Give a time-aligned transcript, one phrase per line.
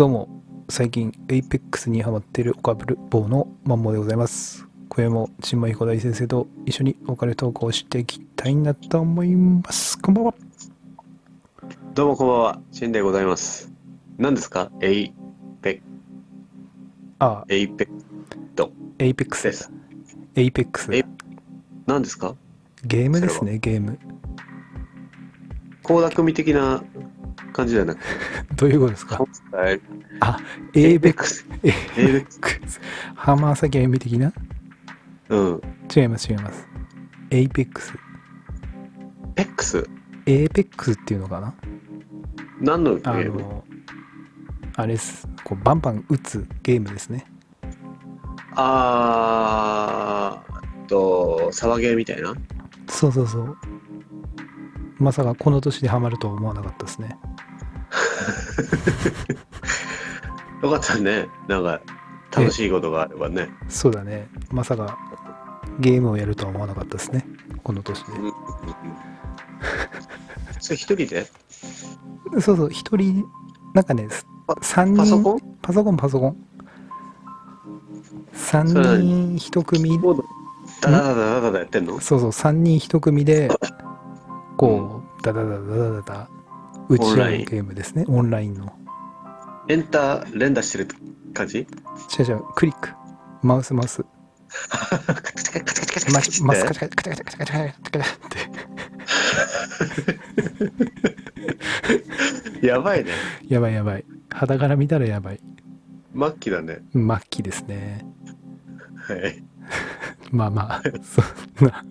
[0.00, 0.30] どうも、
[0.70, 4.66] 最近 APEX にハマっているオカブルボーのマンモでございます。
[4.88, 10.00] 今夜も新米彦大先生と一緒にお金投稿していきたいなと思います。
[10.00, 10.34] こんばんは。
[11.92, 13.70] どうもこんばんは、シンでございます。
[14.16, 14.72] 何ですか？
[14.80, 15.12] エイ
[15.60, 15.82] ペ、
[17.18, 17.86] あ、エイペ
[18.96, 19.70] APEX です。
[20.34, 21.04] APEX え。
[21.84, 22.36] 何ですか？
[22.86, 23.98] ゲームですね、ゲーム。
[25.82, 26.82] 高田組的な
[27.60, 28.04] 感じじゃなくて、
[28.56, 29.24] どういうことですか？
[29.52, 29.80] はい
[30.20, 30.38] あ、
[30.74, 31.12] エイペ APEX。
[31.12, 31.46] ックス。
[31.62, 31.78] エイペ
[32.18, 32.80] ック APEX。
[33.14, 34.32] ハマーサゲーム的な？
[35.28, 35.60] うん。
[35.94, 36.66] 違います、違います。
[37.30, 37.98] APEX。
[39.34, 39.88] ペックス
[40.26, 41.54] APEX っていうのかな？
[42.60, 43.40] 何のゲあーム？
[43.40, 43.64] の、
[44.76, 45.26] あれです。
[45.44, 47.24] こうバンバン打つゲームですね。
[48.56, 52.34] あーっと、サバゲーみたいな？
[52.88, 53.56] そうそうそう。
[54.98, 57.16] まさかこの年でハマるとは思わなかったですね。
[60.62, 61.28] よかったね。
[61.48, 61.80] なんか、
[62.36, 63.48] 楽しいことがあればね。
[63.68, 64.28] そうだね。
[64.50, 64.98] まさか
[65.80, 67.26] ゲームをやるとは思わなかったですね。
[67.62, 68.18] この年でうん。
[68.18, 68.32] うんうん
[70.60, 71.26] それ一人で？
[72.40, 73.24] そうそう、一人、
[73.74, 74.08] なんかね、
[74.46, 75.40] パ3人、パソコン？
[75.62, 76.36] パソコン、パソコン。
[78.34, 79.98] 3それは人一組、
[80.82, 81.98] ダダダダダダダやってんの？
[82.00, 83.48] そうそう、3人一組で、
[84.58, 86.28] こう、ダダダダダダダ、
[86.90, 88.04] 打ち合うゲオンラインームですね。
[88.08, 88.72] オンラインの。
[89.68, 90.88] エンター連打してる
[91.32, 91.58] 感じ？
[91.60, 91.64] 違
[92.22, 92.88] う違う、クリック。
[93.42, 94.04] マウスマウス。
[94.48, 98.10] カチカチカチカチカチカチマカチマスカってチカチカチカチカチカチカチカチカチ
[102.58, 102.66] って。
[102.66, 103.12] やばいね。
[103.48, 104.04] やばいやばい。
[104.28, 105.40] 肌から見たらやばい。
[106.18, 106.80] 末期だね。
[106.92, 108.04] 末期ですね。
[108.96, 109.44] はい。
[110.32, 111.84] まあまあ、そんな、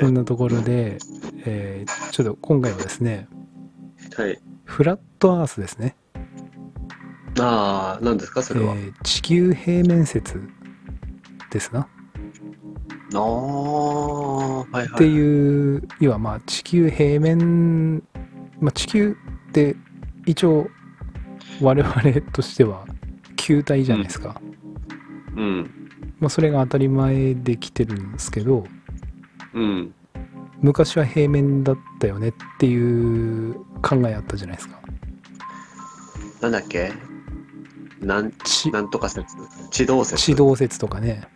[0.00, 0.98] そんなところで、
[1.44, 3.28] えーちょっと今回はですね、
[4.20, 4.38] はい。
[4.66, 5.96] フラットアースですね。
[7.38, 8.74] ああ、何ですか、それは？
[8.74, 10.46] えー地球平面説
[11.50, 11.88] ですな。
[13.14, 14.86] ああ、はいはい。
[14.86, 18.02] っていう、要はまあ地球平面、
[18.60, 19.16] まあ、地球
[19.48, 19.74] って
[20.26, 20.68] 一応
[21.62, 21.92] 我々
[22.32, 22.84] としては
[23.36, 24.38] 球体じゃないですか。
[25.34, 25.70] うん。
[26.20, 28.64] まあ、それが当たり前で来てるんですけど、
[29.54, 29.94] うん。
[30.60, 34.80] 昔は平面だったよねっていう考えあったじゃないですか。
[36.40, 36.92] なんだっけ？
[38.00, 39.36] なん、地なんとか説？
[39.70, 40.22] 地動説？
[40.22, 41.28] 地動説とかね。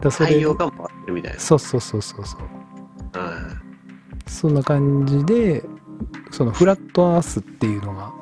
[0.00, 1.40] だそれ太陽が回ってるみたいな。
[1.40, 2.40] そうそうそうそうそう。
[3.18, 3.56] は
[4.26, 5.64] そんな感じで、
[6.30, 8.12] そのフラットアースっていうのが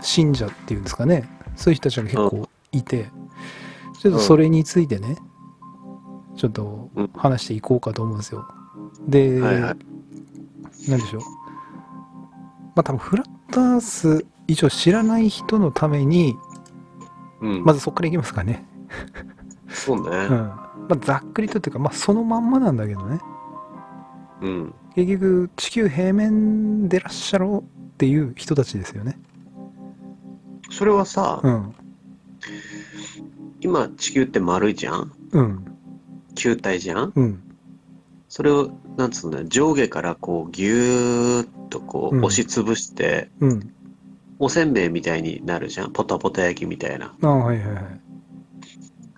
[0.00, 1.28] 信者っていうんですかね。
[1.56, 3.10] そういう人たちが結構いて、
[4.00, 5.16] ちょっとそれについてね、
[6.36, 8.48] ちょっとうん話していこうかと思うんですよ。
[9.06, 11.22] で、はいはいなんでしょう？
[12.78, 16.34] まあ多分フラットアース一応知らない人のために、い。
[17.40, 17.64] うん。
[17.64, 18.64] まずそこからいきますかね。
[19.68, 20.16] そうね。
[20.16, 20.28] うん。
[20.28, 23.18] まあ、ざっくりとっていうか、まあそのまんまなんだけどね。
[24.42, 24.74] うん。
[24.94, 29.18] 結局地球平面でらっしゃろうっていう人たちですよね。
[30.70, 31.74] それはさ、うん。
[33.60, 35.12] 今地球って丸いじゃん？
[35.32, 35.64] うん。
[36.36, 37.12] 球体じゃん？
[37.12, 37.42] うん。
[38.38, 43.74] それを、なんつうんだ上下からこう、ぎゅーっとこう押しつぶして、うん。
[44.38, 47.16] おせんべいみたいになるじゃんポタポタ焼きみたいな。
[47.20, 48.00] ああ、はいはいはい。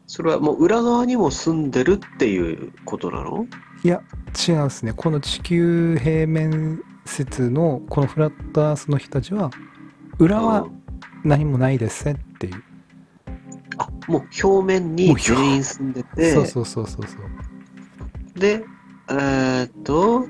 [0.07, 3.45] それはもう裏側にも住んでるっていうことなの？
[3.85, 4.01] いや、
[4.49, 4.95] 違うんですね。
[4.95, 9.51] この地球平面説のこのフラットアースの人たちは、
[10.19, 10.83] 裏はうん
[11.25, 12.63] 何もないですねっていう。
[13.77, 18.41] あ、もう表面に表全員住んでて、そうそうそうそうそう。
[18.41, 18.65] で、
[19.11, 20.27] えーっと、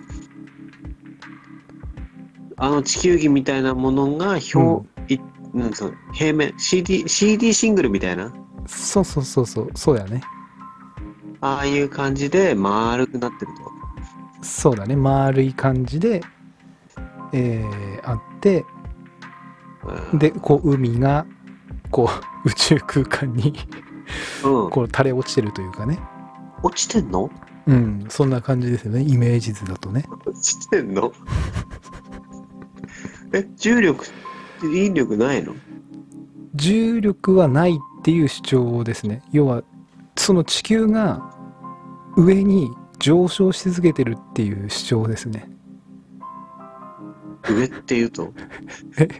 [2.56, 5.20] あの地球儀みたいなものが表、い
[5.54, 8.32] なんつうの平面、CD、CD シングルみたいな、
[8.66, 9.70] そうそうそうそう。
[9.74, 10.22] そうだね。
[11.40, 13.52] ああいう感じで丸くなってる
[14.40, 14.44] と？
[14.44, 14.96] そうだね。
[14.96, 16.22] 丸い感じで、
[17.32, 18.64] えー、あって、
[20.12, 21.26] うんで、こう、海が、
[21.90, 22.08] こ
[22.44, 23.54] う、 宇宙空間に、
[24.44, 25.98] うん、こう、垂れ落ちてるというかね。
[26.62, 27.30] 落ちてんの？
[27.66, 29.02] うん、そんな感じですよね。
[29.02, 30.04] イメージ図だとね。
[30.26, 31.12] 落ちてんの？
[33.32, 34.04] え、重力、
[34.62, 35.54] 引力ないの？
[36.54, 39.22] 重力はないっていう主張ですね。
[39.30, 39.62] 要は、
[40.16, 41.30] その地球が
[42.16, 45.48] 上に上昇し続けてるっていう主張ですね。
[47.48, 48.32] 上っていうと？
[48.98, 49.14] だか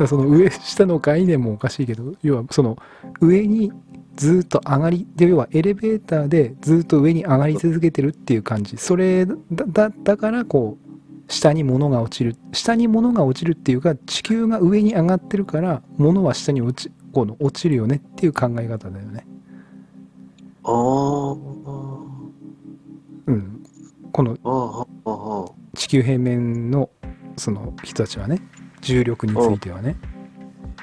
[0.00, 2.76] らその上下の概念もおかしいけど、要はその
[3.20, 3.72] 上に
[4.16, 8.76] ずっと上がり、で要はエレベーターでずっと上に上がり続けてるっていう感じ。
[8.76, 9.34] それだ、
[9.66, 12.36] だだからこう、下に物が落ちる。
[12.52, 19.26] 下に物が落ちるっていうか地球が上に上がってるから物は下に落ちこの落ちるよねっていう考え方だよね。
[20.64, 20.72] ああ。
[23.26, 23.62] うん、
[24.12, 24.86] この。
[25.74, 26.90] 地球平面の
[27.36, 28.40] その人たちはね
[28.80, 29.96] 重力についてはね。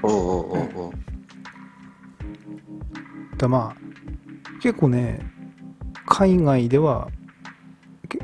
[0.03, 1.10] うん
[3.45, 3.71] うんうんうん。
[3.71, 5.19] だまあ結構ね
[6.05, 7.09] 海外では
[8.07, 8.19] け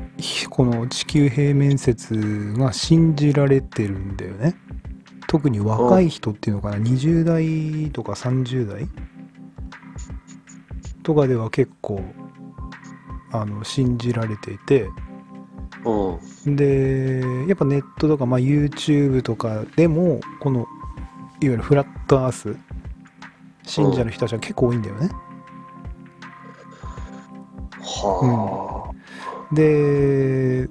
[0.48, 4.54] この地球平面説が信じられてるんだよね
[5.26, 8.88] 特に若い人っていうのかな20代とか30代
[11.02, 12.00] とかでは結構
[13.32, 14.88] あの信じられていて
[15.84, 16.56] うん。
[16.56, 20.68] でやっぱネットとか、まあ、YouTube とかでもこのいわ
[21.40, 22.56] ゆるフラットアース
[23.68, 25.10] 信者の人たちは結構多いんだよね。
[27.80, 28.92] は
[29.52, 30.68] で、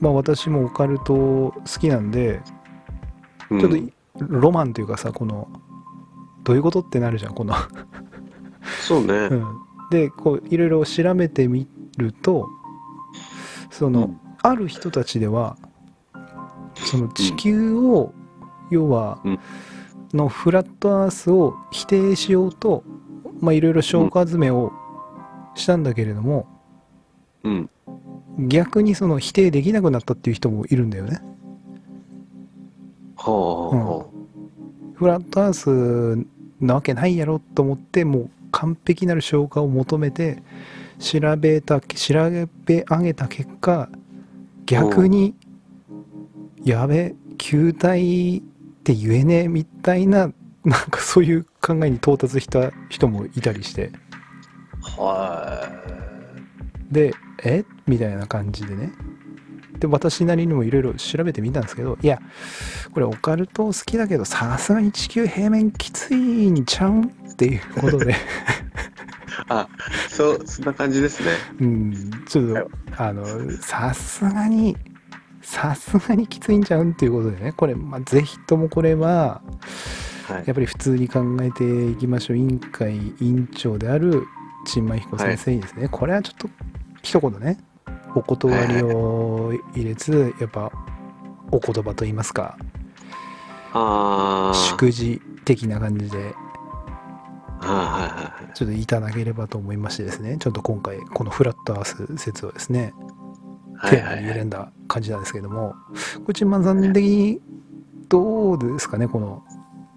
[0.00, 3.48] まあ私もオカルト好きなんで、あ。
[3.48, 5.46] ちょっとうんロマンというかさ、この、
[6.42, 7.54] どういうことってなるじゃん、この。
[8.80, 9.12] そうね。
[9.30, 9.44] うん、
[9.90, 11.68] で、こう、いろいろ調べてみ
[11.98, 12.48] ると、
[13.70, 15.56] その、うんある人たちでは、
[16.76, 18.14] その地球を、
[18.70, 19.38] 要は、うん
[20.16, 22.82] のフラットアースを否定しようと、
[23.40, 24.72] まあいろいろ証拠集めを
[25.54, 26.46] したんだけれども、
[27.44, 27.70] うん。
[28.38, 31.20] 逆にその否定できなくなったっていう人もいるんだよね。
[33.16, 34.06] は
[34.94, 36.26] フラットアース
[36.60, 40.42] なわけないやろと思ってもう完璧なる消化を求めて
[40.98, 42.30] 調べた調
[42.64, 43.88] べ上げた結果
[44.64, 45.34] 逆に
[46.64, 48.42] やべ球体
[48.86, 50.30] って言えねえみたいな
[50.64, 53.90] なんかそういう考えに到達した人もいたりして
[54.98, 55.02] あ。
[55.02, 55.70] は
[56.90, 57.12] で
[57.42, 57.64] え？
[57.86, 58.92] みたいな感じでね
[59.80, 62.20] で私なりにもいろいろ調べてみたんですけどいや
[62.92, 68.14] これオカルト好きだけどさすがに地球平面きついんちゃうんっていうことでい。
[69.48, 69.68] あ、
[70.08, 71.28] そう、そんな感じですね。
[71.60, 73.26] うんちょっとあの
[73.60, 74.76] さすがに
[75.46, 77.52] さすがにきついんちゃうんっていうことでね。
[77.52, 79.42] これ、まあ、ぜひともこれは
[80.26, 80.44] はい。
[80.44, 82.36] やっぱり普通に考えていきましょう。
[82.36, 84.24] 委員会委員長である
[84.66, 86.48] 陳馬彦先生にですね、これはちょっと
[87.00, 87.58] 一言ね
[88.16, 90.72] お断りを入れつやっぱ
[91.52, 92.58] お言葉と言いますか
[93.72, 94.54] ああ。
[94.70, 96.32] 祝辞的な感じではいは
[98.42, 98.54] いはい。
[98.56, 100.38] ちょっといただければと思いましてですね。
[100.40, 102.82] ちょっと今回このフラットアース説をですね。
[102.82, 102.94] はい。
[103.90, 104.14] テーマ。
[104.20, 105.74] に選んだ感じなんですけども
[106.20, 107.40] これ陳馬さん的に
[108.08, 109.08] どうですかね？
[109.08, 109.42] この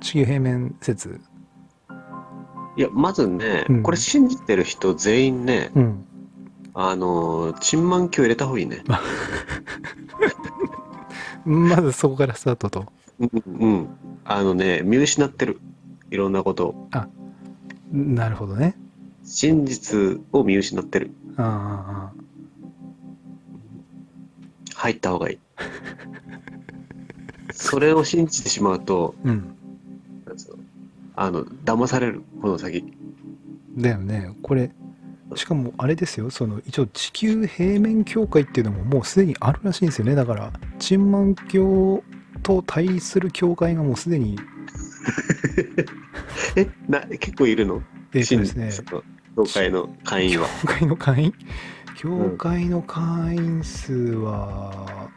[0.01, 1.19] 地球平面説
[2.77, 6.05] いや、まずねうん、これ信じてる人全員ね、うん
[6.73, 8.83] あのー、チンマン教入れた方がいいね。
[11.45, 12.85] まずそこからスタートと
[13.19, 13.29] うん、
[13.59, 13.87] うん。
[14.23, 15.59] あのね、見失ってる。
[16.11, 16.87] いろんなことを。
[17.91, 18.75] なるほどね
[19.23, 21.11] 真実を見失ってる。
[21.37, 22.19] ああ
[24.79, 25.39] 入った方がいい。
[27.51, 29.57] それを信じてしまうと、うん。
[31.17, 32.85] あの、騙される、この先。
[33.77, 34.33] だよね。
[34.41, 34.71] これ
[35.35, 36.29] しかもあれですよ。
[36.31, 40.15] その一応地球平面協会っていうのももうすでにあるらしいんですよね。
[40.15, 42.01] だからチンマン教
[42.41, 44.39] と対立する教会がもうすでに
[46.55, 47.83] え、な、結構いるの？
[48.13, 48.71] えっとですね。
[49.35, 50.47] 教会の会員は。
[50.61, 51.33] 教会の会員
[52.01, 55.09] 教会の会員数は、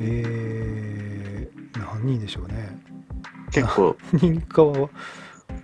[0.00, 2.76] えー、何人でしょうね。
[3.52, 4.90] 結構、何人かは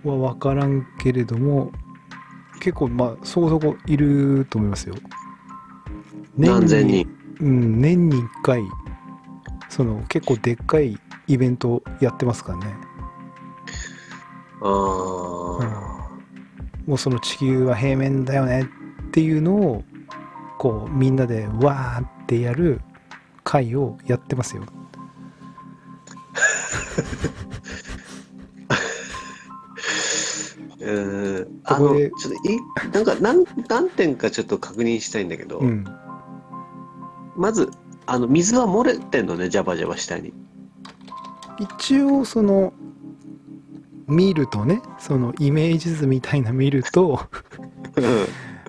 [0.05, 1.73] は分からんけれども
[2.61, 4.95] 結構まあそこそこいると思いますよ。
[6.37, 7.05] 何千人？
[7.41, 8.61] うん、年に1回
[9.67, 12.75] その結構でっかいイベントやってますからね。
[14.61, 14.69] ああ、
[16.85, 18.69] もうその地球は平面だよね
[19.07, 19.83] っていうのを
[20.63, 22.79] こうみんなでわーってやる
[23.43, 24.63] 会をやってますよ
[30.79, 31.61] うーん。
[31.65, 32.61] あの、ちょっとい、
[32.93, 35.83] なんか、何、何点かちょっと確認したいんだけど、うん
[37.35, 37.69] まず、
[38.05, 40.33] あの、水は漏れてんのね、ジャバジャバ下に。
[41.59, 42.71] 一応その
[44.07, 47.19] 見るとねそのイメージ図みたいな見ると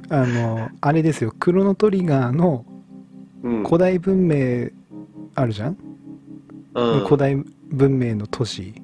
[0.08, 1.34] あのあれですよ。
[1.38, 2.64] クロノトリガーの
[3.42, 3.64] うん。
[3.64, 4.70] 古代文明
[5.34, 5.76] あるじゃん、
[6.74, 7.04] うん。
[7.04, 7.36] 古代
[7.70, 8.74] 文明の都市。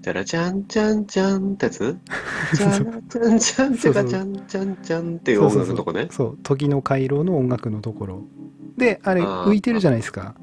[0.00, 1.98] じゃらじゃんじゃんじゃんってやつ？
[2.54, 6.08] じゃらじゃんじゃんじゃらじゃんじゃんじゃんっていう音楽のとこね。
[6.10, 6.38] そう。
[6.42, 8.22] 時の回廊の音楽のところ。
[8.76, 9.50] であれあー。
[9.50, 10.36] 浮いてるじゃないですか？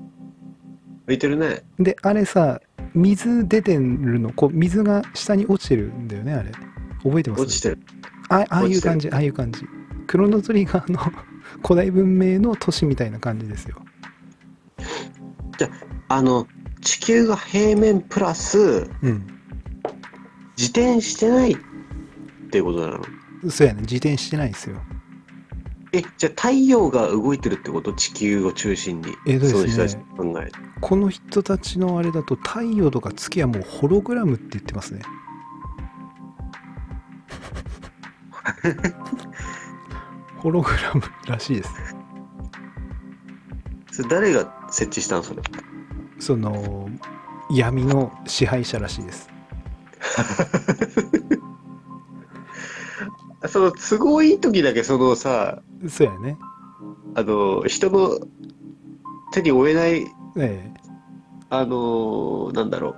[1.08, 1.64] 浮いてるね。
[1.80, 2.62] であれさ
[2.94, 4.34] 水出てるの？
[4.34, 6.52] こう水が下に落ちてるんだよねあれ。
[7.04, 7.42] 覚えてます？
[7.44, 7.80] 落ちてる。
[8.30, 9.64] あああいう感じああいう感じ
[10.08, 11.00] クロノトリガーの
[11.66, 13.78] 古代文明の都市みたいな感じですよ。
[16.10, 16.48] あの、
[16.82, 19.28] 地球が平面プラス、うん。
[20.58, 21.58] 自転してないっ
[22.52, 23.04] ていうことなの？
[23.50, 23.82] そうやね。
[23.82, 24.82] 自転してないですよ。
[25.92, 27.94] え、じゃあ太陽が動いてるってこと？
[27.94, 29.16] 地球を中心に。
[29.26, 29.60] えっとですね。
[29.60, 30.52] そういう人たちの考え。
[30.82, 35.02] この人たちのあれだと太陽とか月はもうホログラムって言ってますね
[40.44, 41.72] ホログラムらしいです。
[43.94, 45.42] それ誰が設置したのそれ。
[46.20, 46.90] その
[47.50, 49.30] 闇の支配者らしいです。
[53.48, 56.38] その都合いい時だけそのさ、そうやね。
[57.16, 58.20] あの、人の
[59.32, 60.06] 手に負えない、
[60.38, 60.74] え
[61.50, 62.96] あの、なんだろう。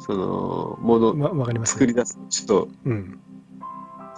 [0.00, 1.74] その、もえの、わわかります。
[1.74, 2.18] 作り出す。
[2.28, 3.20] ちょっと、うん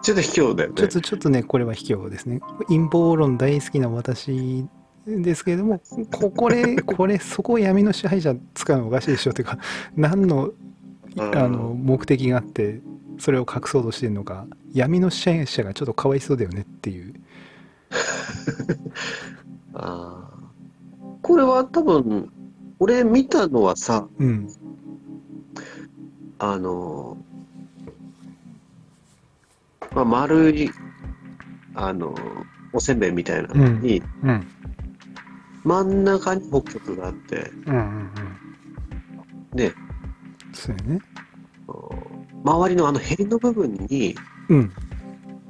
[0.04, 0.74] ちょっと卑怯だよね。
[0.76, 2.40] ちょっとちょっとねこれは卑怯ですね。
[2.68, 4.66] 陰謀論大好きな私
[5.06, 5.80] ですけれども
[6.12, 9.58] ここれ これそこを闇の支配者使うのおかしいでしょっていうか
[9.96, 10.50] 何の
[11.16, 11.38] うん。
[11.38, 12.82] あの目的があって
[13.18, 14.46] それを隠そうとしてるのか。
[14.74, 17.14] 闇の支配者がちょっとかわいそうだよねっていう。
[19.72, 20.34] あー。
[21.22, 22.30] これは多分、
[22.80, 24.48] 俺見たのはさ、うん。
[26.38, 27.16] あの、
[29.94, 30.70] まあ、丸い、
[31.74, 32.14] あの、
[32.72, 34.46] おせんべいみたいなのに、うん。
[35.62, 39.56] 真ん中に北極があって、うんうんうん。
[39.56, 39.72] で、
[40.52, 41.00] そうやね。
[42.44, 44.14] 周りのあのヘリの部分に、
[44.48, 44.72] うん。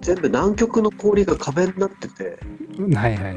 [0.01, 2.39] 全部南極の氷が壁になってて、
[2.95, 3.37] はいはいはい。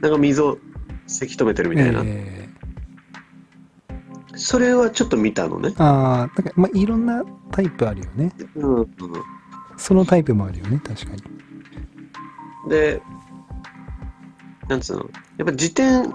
[0.00, 0.58] なんか水を
[1.06, 2.02] せき止めてるみたいな。
[2.04, 2.48] え
[4.34, 5.68] それはちょっと見たのね。
[5.68, 8.32] ー、ああなんかまあいろんなタイプあるよね。
[8.56, 8.86] うんうん、
[9.82, 11.22] そのタイプもあるよね確かに。
[12.70, 13.02] で、
[14.68, 16.08] なんつうの、やっぱ自転、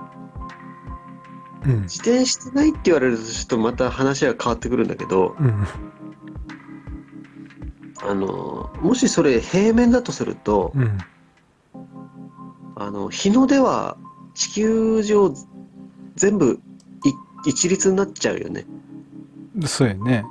[1.65, 1.81] うん。
[1.81, 5.67] 自転してないって言われるとちょっとまた話は変わってくるんだけど、うん。
[8.09, 10.97] あの、もしそれ平面だとすると、うん。
[12.77, 13.97] あの、日の出は
[14.33, 15.33] 地球上
[16.15, 16.61] 全部
[17.43, 18.65] い一律になっちゃうよね。
[19.65, 20.23] そうやね。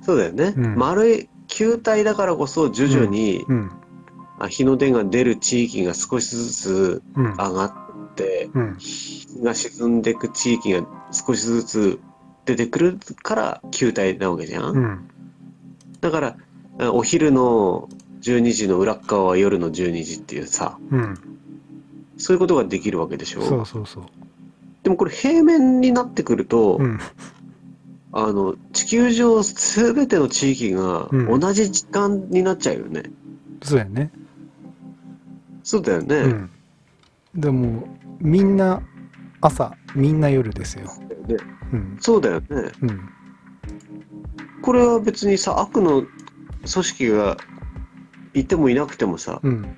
[0.00, 0.54] そうだよね。
[0.56, 0.76] うん。
[0.76, 3.70] 丸い球体だからこそ徐々に、うん。
[4.40, 7.32] あ日の出が出る地域が少しずつうん。
[7.34, 8.76] 上がって、うん。
[8.76, 12.00] 日が沈んでいく地域が少しずつ
[12.44, 14.76] 出てくるから球体なわけじゃん。
[14.76, 15.10] うん。
[16.00, 16.36] だから、
[16.80, 17.88] あお昼の
[18.22, 21.14] 12時の裏っ側は夜の12時っていうさ、うん。
[22.16, 23.42] そういうことができるわけでしょ。
[23.42, 24.04] そうそうそう。
[24.82, 26.98] でもこれ平面になってくると、うん
[28.16, 33.02] あの、地球上すべての地域がうん同じ時間になっちゃうよね。
[33.60, 34.12] そうやね
[35.64, 36.16] そうだよね。
[36.16, 36.50] うん
[37.34, 37.88] でも
[38.20, 38.80] みんな
[39.40, 40.88] 朝みんな夜ですよ
[41.26, 41.36] で
[41.72, 42.46] うんそうだよね。
[42.82, 43.00] うん
[44.62, 46.08] これは別にさ、悪の組
[46.66, 47.36] 織が
[48.32, 49.76] いてもいなくてもさ、うん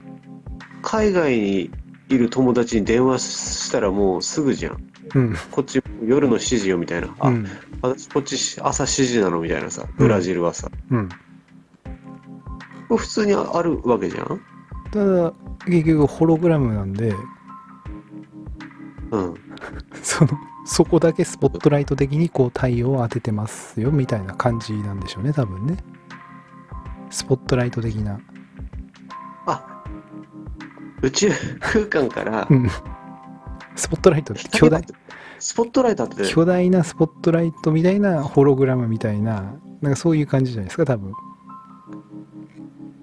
[0.82, 1.70] 海外に
[2.10, 4.84] いる友達に電話したらもうすぐじゃん。
[5.14, 7.08] うんこっち夜の7時よみたいな。
[7.18, 7.46] あ、うん
[7.88, 10.68] 私こっち朝7時なのみたいなさ、ブラジルはさ。
[10.90, 11.08] うん。
[12.88, 14.40] 普通にあるわけじゃん？
[14.92, 15.32] ただ
[15.66, 17.12] 結局ホログラムなんで
[19.10, 19.34] うん。
[20.02, 20.30] その
[20.64, 25.76] そこだけスポットライト的にこう太陽を当ててますよみたいな感じなんでしょうね多分ね。
[27.10, 28.20] スポットライト的な。
[29.46, 29.84] あ、
[31.02, 32.68] 宇宙空間からうん。
[33.74, 34.82] スポットライト巨大
[35.38, 36.28] スポットライト当てて。
[36.28, 41.12] 巨大なスポットライトみたいなホログラムみたいななんかそういう感じじゃないですか多分。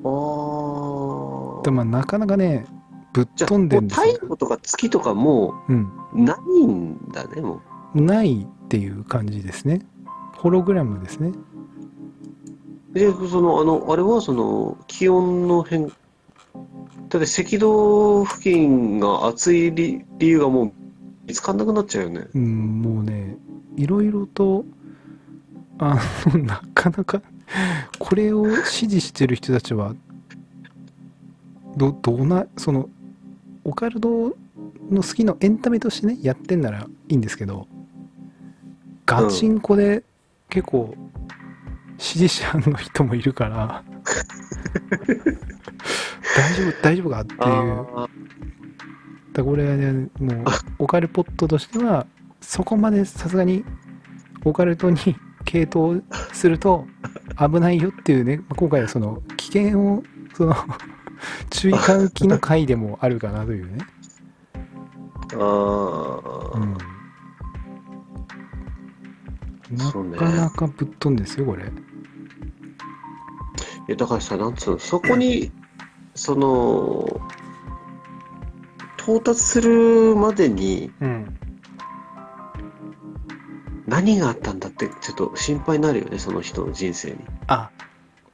[0.03, 1.61] あー。
[1.63, 2.65] でもまあなかなかね
[3.13, 4.13] ぶっ飛んでんですよ。
[4.13, 5.91] 太陽とか月とかもうん。
[6.13, 7.61] うないんだねも
[7.93, 9.85] ないっていう感じですね。
[10.37, 11.31] ホログラムですね。
[12.93, 20.73] うでそのあのあれはその気温の変だって赤道付近が暑い理理由がもう
[21.25, 22.27] 見つかんなくなっちゃうよね。
[22.33, 23.37] うんもうね
[23.75, 24.65] いろいろと
[25.79, 27.21] あの なかなか
[27.99, 29.95] これを支持してる人たちは
[31.77, 32.89] どどうなその
[33.63, 34.35] オカルト
[34.89, 37.67] の好きのエンタメとしてねやってんならいいんですけど
[39.05, 40.03] ガチンコで
[40.49, 40.93] 結構
[41.97, 43.83] 支持者の人もいるから
[46.35, 48.42] 大丈夫大丈夫かっていう
[49.33, 50.43] だこれはねもう
[50.79, 52.05] オカルポットとしては
[52.41, 53.63] そこまでさすがに
[54.45, 54.97] オカルトに
[55.45, 56.01] 傾倒
[56.33, 56.87] すると
[57.37, 60.03] 危ないよっていうねまあ今回はその危険を
[60.35, 60.55] その
[61.49, 63.77] 注意喚起の回でもあるかなというね、
[65.35, 65.37] あ
[66.53, 66.59] あ、う
[70.03, 71.63] ん、なかなかぶっ飛んですよこれ。
[71.65, 71.67] い
[73.87, 75.51] やだからさ、なんつうの、そこに、
[76.15, 77.05] その、
[79.03, 81.39] 到達するまでにうん
[83.85, 87.17] 何があったんだって、ちょっと心配になるよね、その人の人生に。
[87.47, 87.69] あ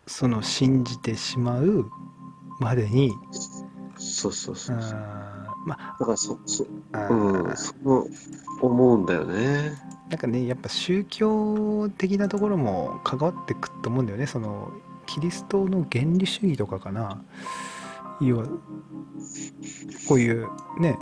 [0.06, 1.90] その信じてしまう
[2.60, 3.12] までに
[3.98, 5.00] そうそうあそうそう。
[5.00, 5.00] ー
[5.66, 8.06] まだからそ、そ、あうん、その、
[8.62, 9.74] 思うんだよね。
[10.10, 14.72] なんかねやっぱ宗教的なところも関わってくと思うんだよねその
[15.06, 17.24] キリストの原理主義とかかな
[18.22, 18.46] 要は
[20.08, 20.48] こういう
[20.80, 20.98] ね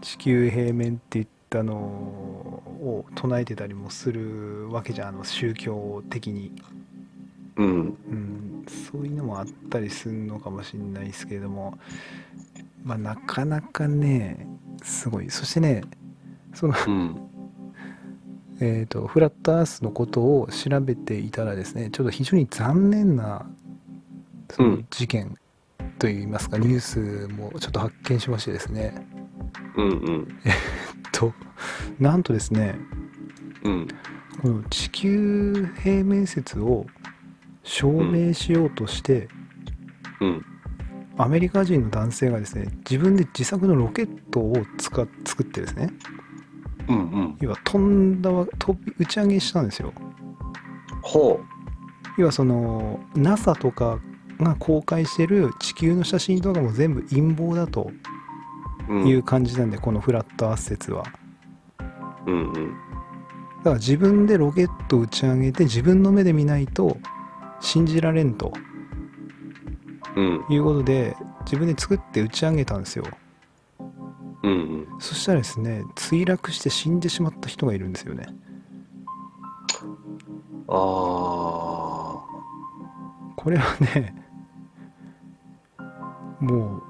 [0.00, 6.52] 地球平面って言ったのを唱えてたりもするわけじゃんあの宗教的に、
[7.56, 7.68] うん。
[7.68, 11.78] うん、そういうのもあったりするのかもしれないですけれども
[12.84, 14.46] まあなかなかね
[14.82, 15.82] すごいそしてね
[16.54, 17.22] そのうん。
[18.58, 23.46] えー、とフラットアースのことを調べていたらですねちょっと非常に残念な
[24.50, 25.36] そのうん事件
[25.98, 28.94] といいますか、ニュースもちょっと発見しましてですね
[29.76, 30.28] うんうん。
[31.12, 31.32] と
[31.98, 32.76] なんとですね
[33.64, 33.88] うん。
[34.42, 36.86] この地球平面説を
[37.62, 39.28] 証明しようとして、
[40.20, 40.44] うん。
[41.18, 45.90] アメリカ人の男性がですね自分で自作のロケットを使っ作ってですね
[46.88, 47.36] うんうん。
[47.40, 49.92] 要は飛んだわ飛び打ち上げしたんですよ
[51.02, 51.40] ほ
[52.18, 53.98] 要はその NASA とか
[54.40, 57.90] が公開してる地球の写真とかも全部陰謀だと
[58.88, 58.94] う。
[58.94, 59.08] うん。
[59.08, 61.04] いう感じなんで、このフラットアース説は
[62.26, 62.68] うんうん。
[63.58, 66.96] だから自分でロケット打ち上げて自分の目で見ないと
[67.60, 68.52] 信じられんと
[70.14, 70.44] うん。
[70.48, 73.04] いうことで自分で作って打ち上げたんですよ
[74.44, 74.86] うんうん。
[75.00, 78.26] そしたらですね墜落して死んでしまった人がいるんですよね
[80.68, 80.76] ああ。
[83.36, 84.25] これはね
[86.40, 86.82] もう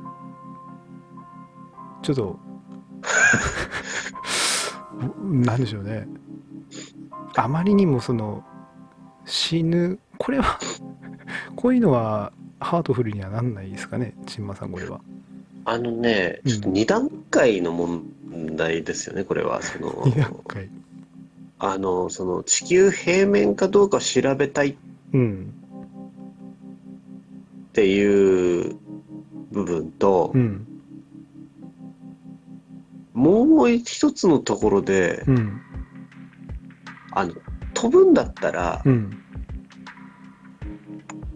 [2.02, 2.38] ちょっと
[5.24, 6.06] なんでしょうね。
[7.36, 8.42] あまりにもその
[9.24, 10.58] 死ぬこれは
[11.54, 14.14] こういうのはハートフルにはなんないですかね？
[14.26, 15.00] ちんまさんこれは。
[15.64, 18.04] あのね、うんちょっと二段階の問
[18.56, 19.60] 題ですよね、これは。
[19.62, 20.04] その、
[21.58, 24.76] あの、その地球平面かどうかを調べたいっ
[25.12, 25.52] うん。
[27.72, 28.76] ていう
[29.56, 30.66] 部分とう、ん
[33.14, 35.62] もう一つのところで、うん
[37.12, 37.34] あの、
[37.72, 39.18] 飛ぶんだったら、うん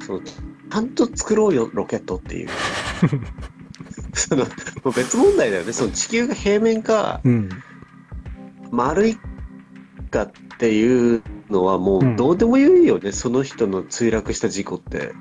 [0.05, 2.49] その、ちゃんと作ろうよ、ロケットっていう。
[4.13, 4.45] その、
[4.95, 5.73] 別問題だよね。
[5.73, 7.49] その地球が平面か、うん
[8.73, 9.19] 丸い
[10.11, 15.13] かっていうのはもうんうどうでもいいよね、その人の墜落した事故って。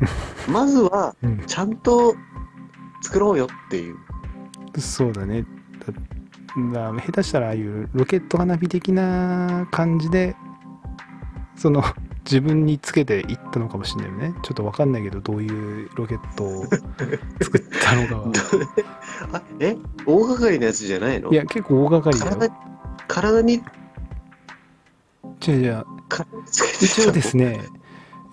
[0.48, 1.38] まずは、うん。
[1.46, 2.14] ちゃんと
[3.02, 3.96] 作ろうよっていう。
[4.80, 5.44] そうだね。
[5.86, 5.92] だ
[6.72, 10.34] だ下手したらああいうロケット花火的な感じで
[11.56, 11.84] その
[12.24, 14.34] 自分につけていったのかもしれないよね。
[14.42, 16.64] ちょっと分かんないけどどういうロケットを
[17.40, 18.32] 作ったのかは。
[19.32, 19.76] あえ？
[20.06, 21.30] 大掛かりなやつじゃないの？
[21.30, 22.52] いや結構大掛かりだよ。
[23.06, 23.62] 体体に、
[25.40, 25.84] じゃあじゃ
[26.80, 27.60] 一応ですね。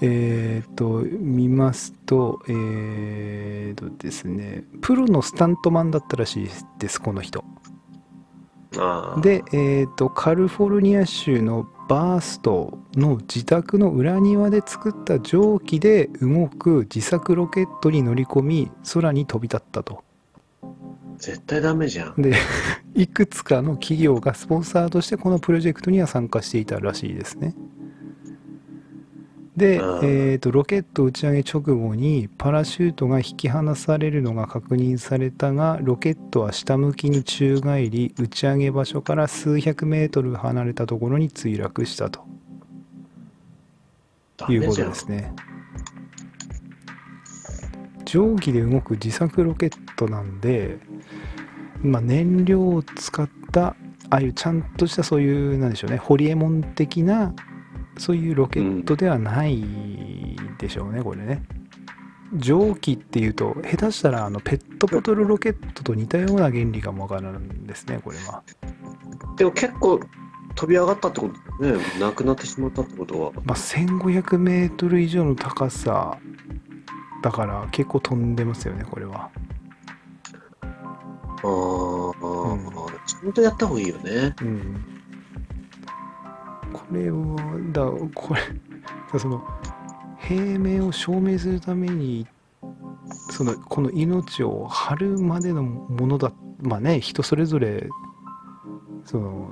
[0.01, 7.43] ねえーっと見ますとえーっとですねプロのスタントマンだったらしいですこの人。
[9.21, 20.03] で、えー、とカリフォルニア州のバーストの自宅の裏庭で作った蒸気で動く自作ロケットに乗り込み空に飛び立ったと。
[21.17, 22.21] 絶対ダメじゃん。
[22.21, 22.33] で
[22.95, 27.53] いくつかの企業がスポンサーとしてこのプロジェクトには参加していたらしいですね
[29.57, 30.05] で、うん。
[30.05, 42.25] えー、とロケット打ち上げ直後にパラシュートが引き離されるのが確認されたがロケットは下向きに宙返り打ち上げ場所から数百メートル離れたところに墜落したと。
[44.49, 44.83] いうこと。
[44.83, 45.33] ですね。
[48.05, 50.77] 蒸気で動く自作ロケットなんで、
[51.81, 53.75] まあ、燃料を使った
[54.09, 57.33] ああいうちゃんとしたそういうなんでしょうねホリエモン的な
[57.97, 59.63] そういうロケットではない
[60.57, 61.43] でしょうね、これね
[62.33, 68.43] 蒸気っていうと下手したらあのペットボトルロケットと似たような原理がわかるんですねこれは。
[69.37, 69.99] でも結構
[70.55, 71.29] 飛び上がったってこ
[71.59, 71.77] とね。
[71.99, 73.31] なくなってしまったってことは。
[73.43, 76.17] まあ、1500メートル以上の高さ
[77.21, 79.29] だから結構飛んでますよねこれは。
[80.61, 82.65] ああ、うん
[83.05, 84.35] ちゃんとやった方がいいよね。
[84.41, 84.94] うん。
[86.75, 87.37] これは
[87.71, 88.41] だこれ
[89.17, 89.41] その
[90.19, 92.27] 平面を証明するために
[93.31, 97.89] そのこの命を張るまでのものだまあね人それぞれ
[99.05, 99.51] その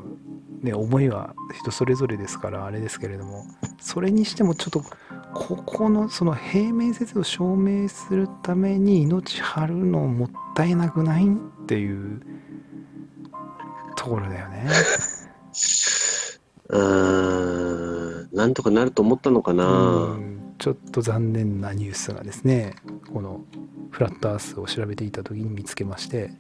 [0.62, 3.45] ね思いは人それぞれですからあれですけれども
[3.79, 4.83] それにしてもちょっと
[5.33, 11.29] ここのその平面説を証明するために命張るのもったいなくないっ
[11.67, 12.21] ていう
[13.95, 14.67] ところだよね。
[16.73, 19.65] うーん、なんとかなると思ったのかな。
[19.65, 22.75] うんちょっと残念なニュースがですね
[23.12, 23.41] この
[23.89, 26.31] フラットアースを調べていた時に見つけまして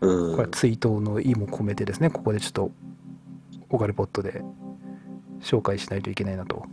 [0.00, 0.36] うん。
[0.36, 2.70] これは追悼の意も込めてですねここでちょっと
[3.70, 4.42] オカルポットで
[5.40, 6.66] 紹介しないといけないなと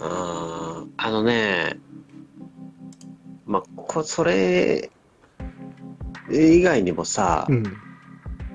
[0.00, 1.78] あーあのね、
[3.44, 4.90] まあ、こそれ
[6.30, 7.64] 以外にもさ、うん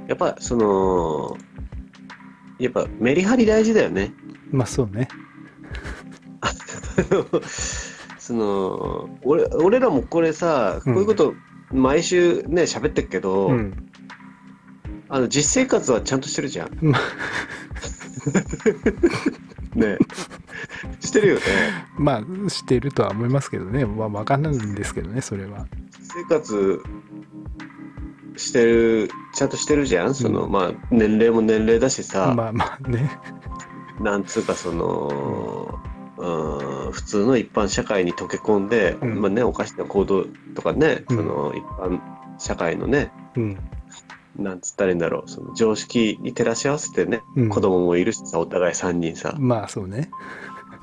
[0.07, 1.37] やっぱその、
[2.59, 4.13] やっぱメリハリ大事だよね。
[4.51, 5.07] まあそうね。
[8.17, 11.33] その俺俺らもこれさ、こういうこと
[11.71, 13.89] 毎週ね喋ってるけど、うん。
[15.07, 16.69] あの実生活はちゃんとしてるじゃん。
[16.81, 16.97] ま
[19.75, 19.97] ね。
[20.99, 21.41] してるよね。
[21.97, 23.85] まあしてるとは思いますけどね。
[23.85, 25.67] まあ分かんないんですけどねそれは。
[26.01, 26.81] 生活
[28.37, 30.15] してるちゃんとしてるじゃん？
[30.15, 33.19] その、うんまあ年齢も年齢だしさ、まあまあね。
[33.99, 35.79] なんつうかその、
[36.17, 39.21] うん、普通の一般社会に溶け込んで、うん。
[39.21, 41.17] まあねおかしな行動とかね、うん。
[41.17, 41.99] その一般
[42.37, 43.57] 社会のねうん。
[44.37, 45.29] なんつったらいいんだろう。
[45.29, 47.49] その常識に照らし合わせてね、うん。
[47.49, 50.09] 子供もいるしさお互い3人さ、まあそうね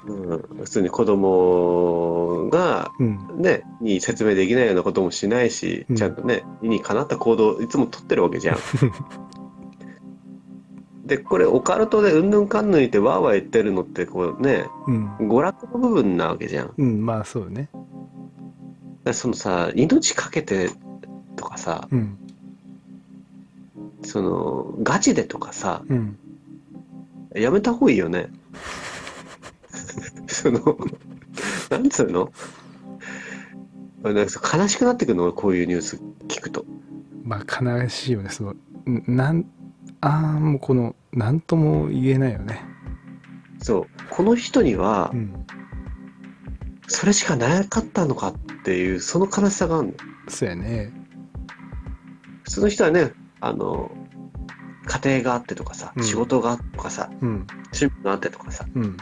[0.06, 8.58] うん、普通に子供がうんねに説明できないようなこともしないし、うんちゃんとね理にかなった行動をいつも取ってるわけじゃん。
[11.06, 16.72] でこれオカルトでうんぬんかんぬん言ってわーわー言ってるのってこうねうん娯楽の部分なわけじゃん。
[16.76, 17.68] うんまあそうね
[19.04, 20.70] らそのさ命かけて
[21.36, 22.18] とかさうん
[24.04, 26.18] そのガチでとかさうん
[27.34, 28.28] やめた方がいいよね。
[30.28, 30.78] その
[31.70, 32.32] なんつうの？
[34.02, 35.24] なんかさ悲しくなってくるの？
[35.24, 36.64] 俺こういうニュース聞くと。
[37.24, 38.30] まあ悲しいよね。
[38.30, 38.56] そのん
[39.06, 39.46] なん
[40.00, 42.64] ああもうこの何とも言えないよね。
[43.60, 43.86] そう。
[44.10, 45.46] この人にはうん。
[46.88, 49.94] それしかなかったのかっていうその悲しさがあるの。
[50.28, 50.92] そうやね。
[52.42, 53.90] 普通の人はねあの
[54.84, 56.04] 家庭があってとかさ、うん。
[56.04, 57.46] 仕事があってとかさうん。
[57.72, 58.96] 趣味があってとかさうん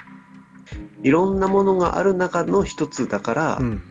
[1.02, 3.83] いろんなものがある中の一つだから、うん。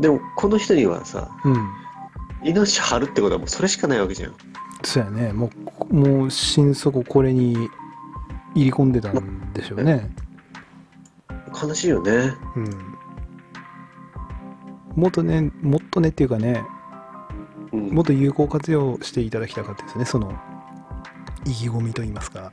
[0.00, 1.68] でもこの人にはさうん。
[2.44, 4.34] 命張るってことはもうそれしかないわけじゃん。
[4.84, 5.32] そうやね。
[5.32, 5.50] も
[5.90, 7.54] うもう心底これに
[8.54, 10.08] 入り込んでたんでしょうね。
[11.60, 12.32] 悲しいよね。
[12.56, 12.94] うん。
[14.94, 16.64] もっとねもっとねっていうかね
[17.72, 17.88] うん。
[17.90, 20.04] もっと有効活用していただきたかったですね。
[20.04, 20.32] その
[21.44, 22.52] 意気込みといいますか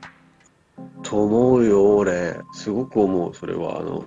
[1.02, 2.40] と思うよ俺。
[2.52, 3.80] すごく思うそれは。
[3.80, 4.04] あの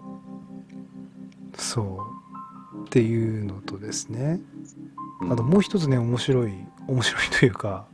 [1.55, 4.39] そうっていうのとですね。
[5.21, 5.33] うん。
[5.33, 6.53] あともう一つね面白い
[6.87, 7.85] 面白いというか、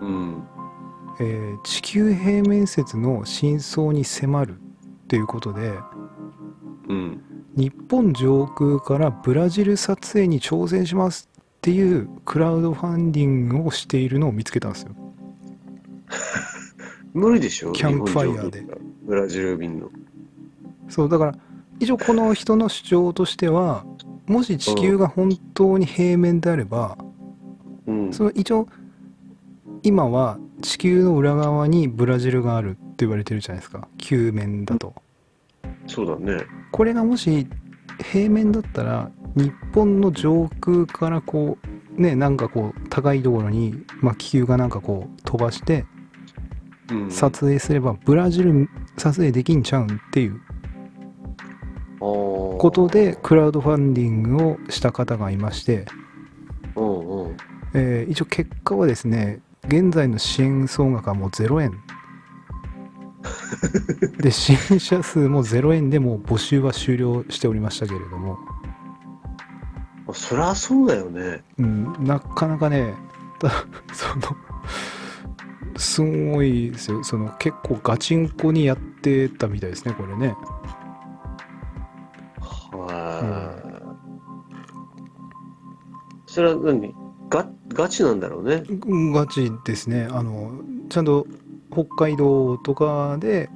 [0.00, 0.42] うん。
[1.20, 5.74] えー地球平面説の真相に迫るっていうことで
[6.88, 7.22] うん。
[7.56, 14.94] 日本上空からブラジル撮影に挑戦しますっていうクラウドファンディングをしているのを見つけたんですよ
[17.12, 17.72] 無理でしょ？
[17.72, 18.64] キャンプファイヤーで。
[19.02, 19.88] ブラジル便の。
[20.88, 21.34] そうだから
[21.78, 23.84] 一応この人の主張としては
[24.26, 26.98] もし地球が本当に平面であれば、
[27.86, 28.12] うん。
[28.12, 28.68] その一応
[29.82, 33.88] 今は地球の裏側にブラジルがあるって言われてるじゃないですか。
[33.98, 34.94] 球面だと。
[35.86, 36.44] そうだね。
[36.70, 37.46] これがもし
[38.12, 41.58] 平面だったら日本の上空からこ
[41.96, 45.99] うねなんかこう高いところに、まあ、気球がなんかこう飛ばしてうん
[47.10, 50.40] 撮影すればブラジル撮影できんちゃうんっていう
[51.98, 55.86] こことでクラウドファンディングをした方がいまして、
[56.74, 57.36] うんうん。
[57.74, 61.72] えー一応結果はですね現在の支援総額はもう0円。
[64.18, 68.38] で支援者数も0円でもう募集は終了しておりましたけれども、
[70.14, 71.42] そりゃそうだよね。
[71.58, 72.94] うん、なかなかね
[73.38, 73.50] た
[73.92, 74.22] その
[75.80, 77.02] すごいですよ。
[77.02, 80.36] その結構ガチンコにやってたみたいですねこれね。
[82.38, 83.54] は
[86.26, 86.30] い。
[86.30, 86.94] それは何？
[87.30, 88.62] ガガチなんだろうね。
[88.68, 90.06] うんガチですね。
[90.10, 90.52] あの
[90.90, 91.26] ちゃんと
[91.72, 93.48] 北海道とかで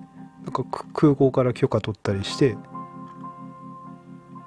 [0.45, 2.57] なんかく空港から許可取ったりして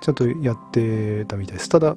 [0.02, 1.70] ちゃんとやってたみたいです。
[1.70, 1.96] ただ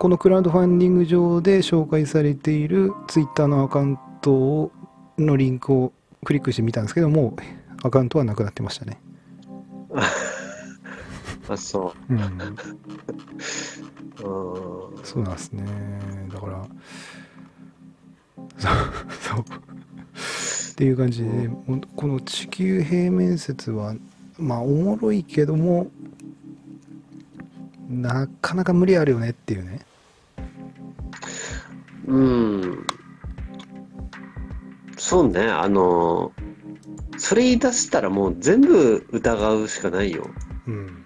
[0.00, 4.72] このクラウドファンディング上で紹介されているツイッターのアカウントを
[5.18, 5.92] のリンクを
[6.24, 7.36] クリックしてみたんですけども
[7.82, 9.00] アカウントはなくなってましたね
[11.48, 12.22] あ、そうんう。
[12.22, 12.56] うん。
[15.04, 15.64] そうなんですね
[16.32, 16.66] だから
[19.10, 23.94] そうっていう感じで、もうこの地球平面説は
[24.38, 25.90] まあおもろいけども
[27.88, 29.80] なかなか無理あるよねっていうね
[32.06, 32.86] うん。
[35.02, 36.30] そうね、あの、
[37.18, 40.30] それ言い出したらもう全部疑うしかないよ。
[40.68, 41.04] うん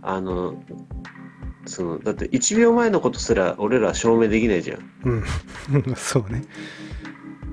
[0.00, 0.54] あの、
[1.66, 4.78] その、だって1秒前のことすら俺ら証明できないじゃん。
[5.06, 5.24] うん
[5.98, 6.44] そうね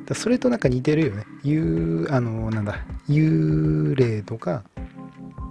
[0.06, 4.64] だそれとなんか似てるよね幽あのなんだ幽霊とか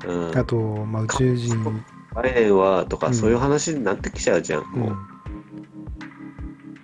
[0.07, 0.39] うん。
[0.39, 1.83] あと、まあ、宇宙人
[2.15, 4.63] あれはとうんかそういう話になってきちゃうじゃん。
[4.73, 4.97] うんもう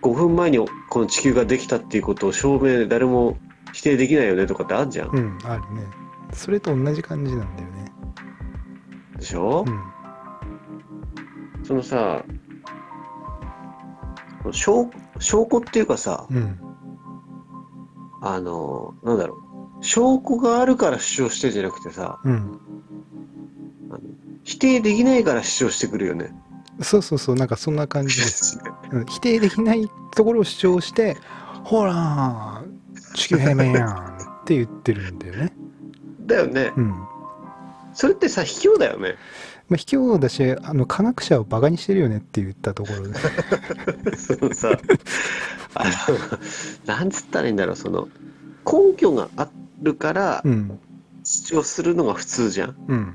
[0.06, 3.36] 5分前にこの地球ができたっていうことを証明誰も
[3.72, 5.08] 否定できないよねとかってあるじゃん。
[5.08, 5.86] うんあるね。
[6.32, 7.92] それと同じ感じなんだよね。
[9.18, 9.96] でしょ、うん
[11.64, 12.24] そのさ、
[14.52, 14.88] 証
[15.18, 16.60] 証拠っていうかさ、うん。
[18.22, 19.42] あの、なんだろ
[19.80, 22.60] う、証拠があるから主張してんじゃなくてさ、うん。
[24.44, 26.32] 否定できないから主張してくるよね。
[26.82, 28.60] そうそうそうなんかそんな感じです
[28.92, 31.16] うん否定できないところを主張して
[31.64, 32.62] ほら
[33.14, 35.52] 地球平面やんって言ってるんだよね
[36.26, 36.72] だよね。
[36.76, 36.94] うん
[37.96, 39.14] それってさ、卑怯だよね。
[39.70, 44.78] まあ、卑怯だしあの科学者をバカにしてるよねって言ったところでそのさ、
[45.74, 46.18] あの、
[46.84, 48.06] なんつったらいいんだろう、その、
[48.70, 49.48] 根拠があ
[49.80, 50.78] るからうん
[51.24, 52.76] 主張するのが普通じゃん。
[52.86, 53.14] うん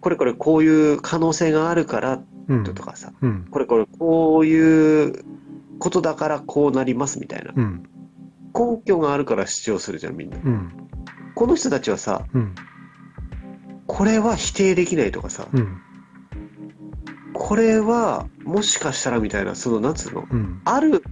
[0.00, 2.64] これこれこういう可能性があるからうん。
[2.64, 3.46] とかさ、うん。
[3.50, 5.24] これこれこういう
[5.78, 7.52] ことだからこうなりますみたいな。
[7.56, 7.82] うん。
[8.54, 10.36] 根拠があるから主張するじゃん、みんな。
[10.36, 10.72] うん。
[11.34, 12.54] この人たちはさ、うん。
[13.86, 15.80] これは否定できないとかさ、うん。
[17.32, 20.60] これはもしかしたらみたいな、その、なんつうの、うん。
[20.64, 21.02] ある、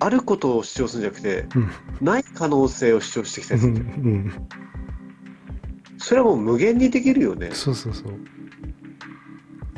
[0.00, 1.70] あることを主張するんじゃなくて、うん。
[2.00, 3.86] ない可能性を主張してきたうりするじゃん。
[3.86, 4.48] ん。
[5.98, 7.50] それはもう無限にできるよね。
[7.52, 8.12] そうそうそう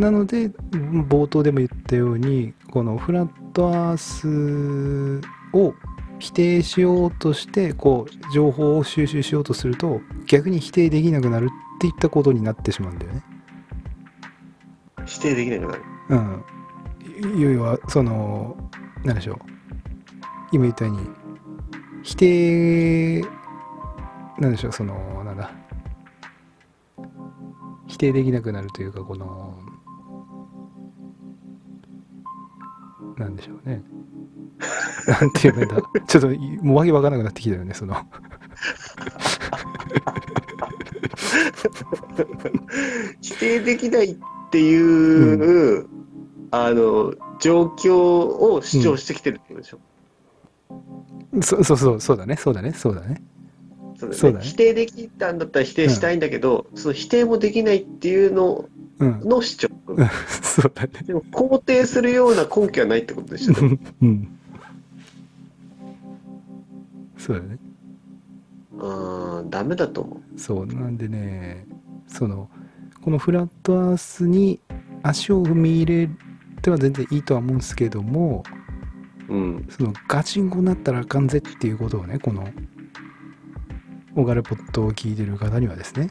[0.01, 5.21] なので冒頭でも言ったようにこのフラットアース
[5.53, 5.75] を
[6.19, 13.23] 否定しようとしてこう情報を収集しようとすると逆に否定できなくなるっていったことになってしまうんだよね。
[15.05, 15.83] 否定できないのがある。
[16.09, 16.15] う
[17.37, 17.41] ん。
[17.55, 18.57] 要はその
[19.05, 19.39] 何でしょう
[20.53, 21.07] 今言ったように
[22.03, 23.21] 否定
[24.39, 25.51] なんでしょうそのなんだ
[27.87, 29.60] 否定できなくなるというかこの
[33.21, 33.83] なんでしょうね。
[35.07, 35.77] なんて言うんだ。
[36.09, 36.29] ちょっと
[36.65, 37.97] もうわけわからなくなってきたよねその。
[43.21, 44.17] 否定できないっ
[44.51, 45.87] ていう、
[46.51, 49.81] あの、状況を主張してきてるってことでしょ？
[51.43, 52.37] そそうそうそうだね。
[52.37, 52.73] そうだね。
[52.73, 53.23] そうだね。
[53.97, 54.15] そうだよね。
[54.15, 54.45] そうだね。
[54.45, 59.69] 否定できたんだったら否定したいんだけど、その否定もできないっていうのうんの主張。
[60.43, 63.55] そうだねでも肯定するような根拠はないってことでしょ。
[64.03, 64.37] うん
[67.19, 67.59] そうだね
[68.79, 71.67] うん、ダメだと思そうなんでね
[72.07, 72.49] その
[73.05, 74.59] このフラットアースに
[75.03, 76.09] 足を踏み入れ
[76.63, 78.61] ては全然いいとは思うんですけどもう。
[79.31, 79.67] うん。
[79.71, 82.49] そのガチンコになったらあかんぜっていうことをねこの
[84.17, 86.11] オガレポットを聞いてる方にはですね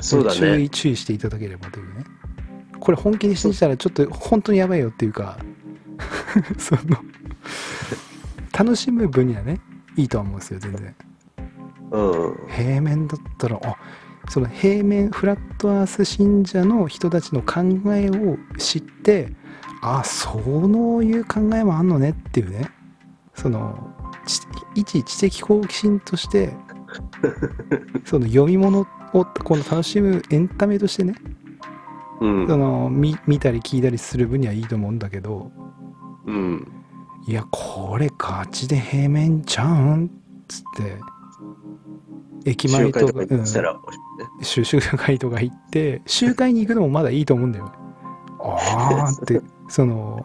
[0.00, 0.36] そうだね。
[0.36, 2.04] 注意注意していただければというね
[2.80, 5.38] これ本気に信じたらちょっと本当にやばいよっていうか
[6.58, 6.80] その
[8.56, 9.60] 楽しむ分にはね
[9.96, 10.94] いいとは思うんですよ全然
[11.90, 12.48] うん。
[12.48, 13.76] 平面だったらあ
[14.28, 17.62] その平面フラットアース信者の人たちの考
[17.94, 19.32] えを知って
[19.80, 22.70] あそういう考えもあんのねっていうね
[23.34, 23.94] その
[24.26, 24.40] ち
[24.74, 26.54] 一知的好奇心として
[28.04, 31.14] その読み物をこの楽しむエンタメとしてね
[32.20, 32.48] うん。
[32.48, 35.50] その見見たり聞いたりする分にはいいと思うんだけど
[36.26, 36.68] うん。
[37.26, 40.08] いやこれガチで平面ちゃうんっ
[40.48, 40.96] つって
[42.44, 43.44] 駅前集会とかうん、
[44.42, 47.72] 集集会とか行って集会に行くのもまだいいと思うんだよね。
[48.40, 50.24] ああってその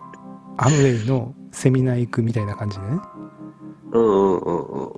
[0.57, 2.99] アムウェイのセミナー行くみたいな感じでね。
[3.91, 4.91] うんうんうんうん。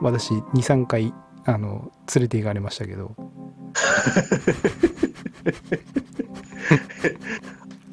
[0.00, 1.12] 私23回
[1.48, 3.14] あの連れて行かれましたけど。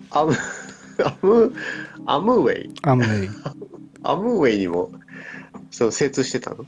[0.10, 0.34] アム
[1.04, 1.54] アム
[2.06, 2.74] アムウェイ？
[2.82, 3.30] アムウェイ。
[4.04, 4.92] アムウェイにも
[5.72, 6.66] そう精通してたの？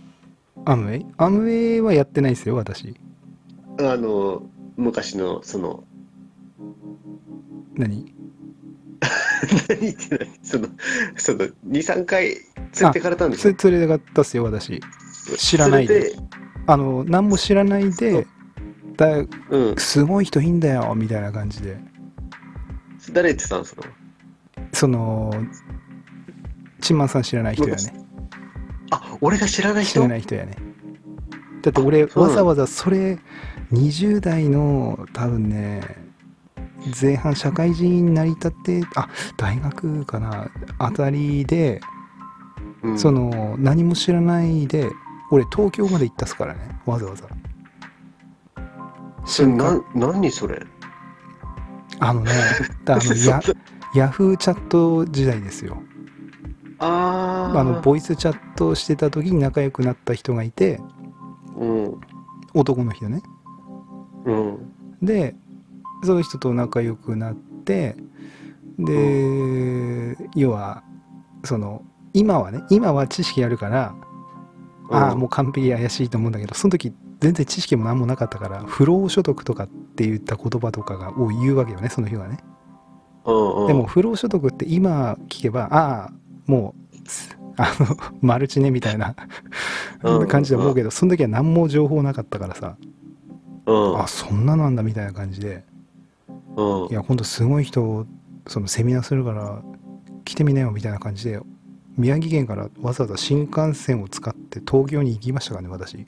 [0.65, 1.05] アムウェイ？
[1.17, 2.95] アムウェイはやってないですよ私。
[3.79, 4.43] あの
[4.77, 5.83] 昔のその
[7.75, 8.13] 何？
[9.69, 10.29] 何言ってない？
[10.43, 10.67] その
[11.17, 12.35] その23回連
[12.81, 14.79] れてかれたんでしょつ連れてかったっすよ私。
[15.37, 16.15] 知らないで
[16.67, 18.25] あの何も知らないで
[18.97, 19.23] だう
[19.73, 19.75] ん。
[19.77, 21.77] すごい人いいんだよみたいな感じで。
[23.11, 23.83] 誰言ってたんですか？
[24.73, 25.31] その
[26.81, 27.81] チンマンさん知らない人やね。
[28.91, 29.93] あ俺が知らない人？
[29.93, 30.55] 知らない人やね。
[31.61, 33.19] だって俺わざわざそれ
[33.71, 35.81] 20代の多分ね
[36.99, 40.49] 前半社会人になりたってあ大学かな
[40.79, 41.81] あたりで、
[42.81, 42.99] うん。
[42.99, 44.89] その何も知らないで
[45.35, 46.59] 俺東京まで行ったっすからね。
[46.85, 47.27] わざわざ。
[49.25, 50.65] それな何それ？
[51.99, 52.31] あのね
[52.87, 53.41] あのや
[53.95, 55.77] ヤフーチャット時代ですよ。
[56.79, 57.59] あー。
[57.59, 60.79] あのボイスチャットしてた時に仲良くなった人がいて
[61.57, 62.01] うん。
[62.53, 63.21] 男の人ね。
[64.25, 64.57] うん。
[65.01, 65.35] で
[66.03, 67.97] その人と仲良くなって
[68.79, 70.83] で、要は
[71.43, 71.81] その
[72.13, 73.95] 今はね今は知識あるから、
[74.91, 82.39] ああもう完璧怪しいと思うんだけどその時全然知識も何もなかったから不労所得とかって言った言葉とかがを言うわけよねその人がね。
[83.25, 83.67] うんうん。
[83.67, 86.11] でも不労所得って今聞けばああ
[86.45, 89.15] もうすあのマルチねみたいな
[90.03, 92.77] うん感じで思うけどその時は何も情報なかったからさ
[93.65, 93.99] うん。
[93.99, 95.63] あそんななんだみたいな感じで。
[96.55, 96.87] うん。
[96.91, 98.05] いや今度すごい人
[98.47, 99.61] そのセミナーするから
[100.25, 101.39] 来てみなよみたいな感じで
[101.97, 106.05] 宮城県からわざわざ新幹線を使って東京に行きましたからね私。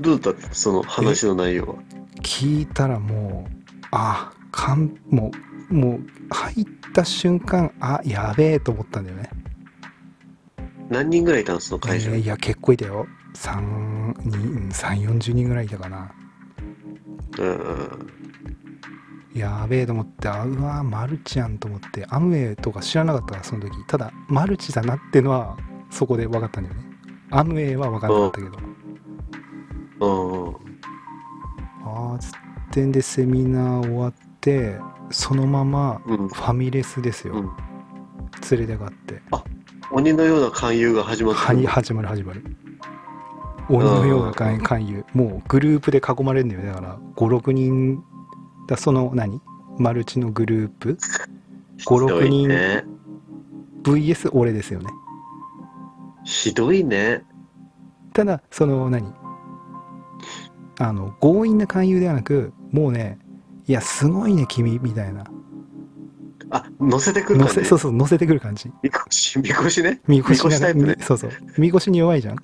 [0.00, 0.54] どうだった？
[0.54, 1.74] その話の内容は？
[2.22, 3.54] 聞いたらもう
[3.90, 5.30] あかんも
[5.70, 9.30] うもう入った瞬間あやべえと思ったんだよね。
[10.88, 13.06] 何人ぐらいいたんその会場にえーいや結構いたよ。
[13.34, 16.12] 340人ぐらいいたかな。
[17.38, 18.23] うんうん
[19.34, 23.72] やべえと思ってあうわマルチやんと思ってアムウェイとか知らなかったからその時。
[23.86, 25.56] ただマルチだなってのは
[25.90, 26.82] そこで分かったんだよね。
[27.30, 28.58] アムウェイは分かんなかったけど。
[30.00, 30.54] うんうん
[31.86, 32.30] ああつっ
[32.70, 34.78] てんでセミナー終わって
[35.10, 36.28] そのままうん。
[36.28, 37.50] ファミレスですよ、うん。
[38.50, 39.20] 連れてかって。
[39.90, 42.42] 鬼のような勧誘が始まってるはに始まる始まる。
[43.68, 45.04] 鬼のような勧勧誘。
[45.12, 46.68] もうグループで囲まれるんだよね。
[46.68, 48.02] だから56人
[48.66, 49.40] だその何？
[49.78, 50.98] マルチのグループ
[51.86, 52.48] ？56人
[53.82, 54.86] ？VS 俺ですよね。
[56.24, 57.24] ひどいね。
[58.12, 59.12] ただその何？
[60.78, 63.18] あの強引な勧誘ではなくもうね
[63.66, 65.24] いやすごいね君みたいな。
[66.50, 68.70] あ乗せてくる乗かねせそうそう乗せてくる感じ。
[68.82, 70.00] みこしみこしね。
[70.06, 70.94] 見越し見越しタイプね。
[70.98, 71.30] みそうそう。
[71.58, 72.36] 見越しに弱いじゃん、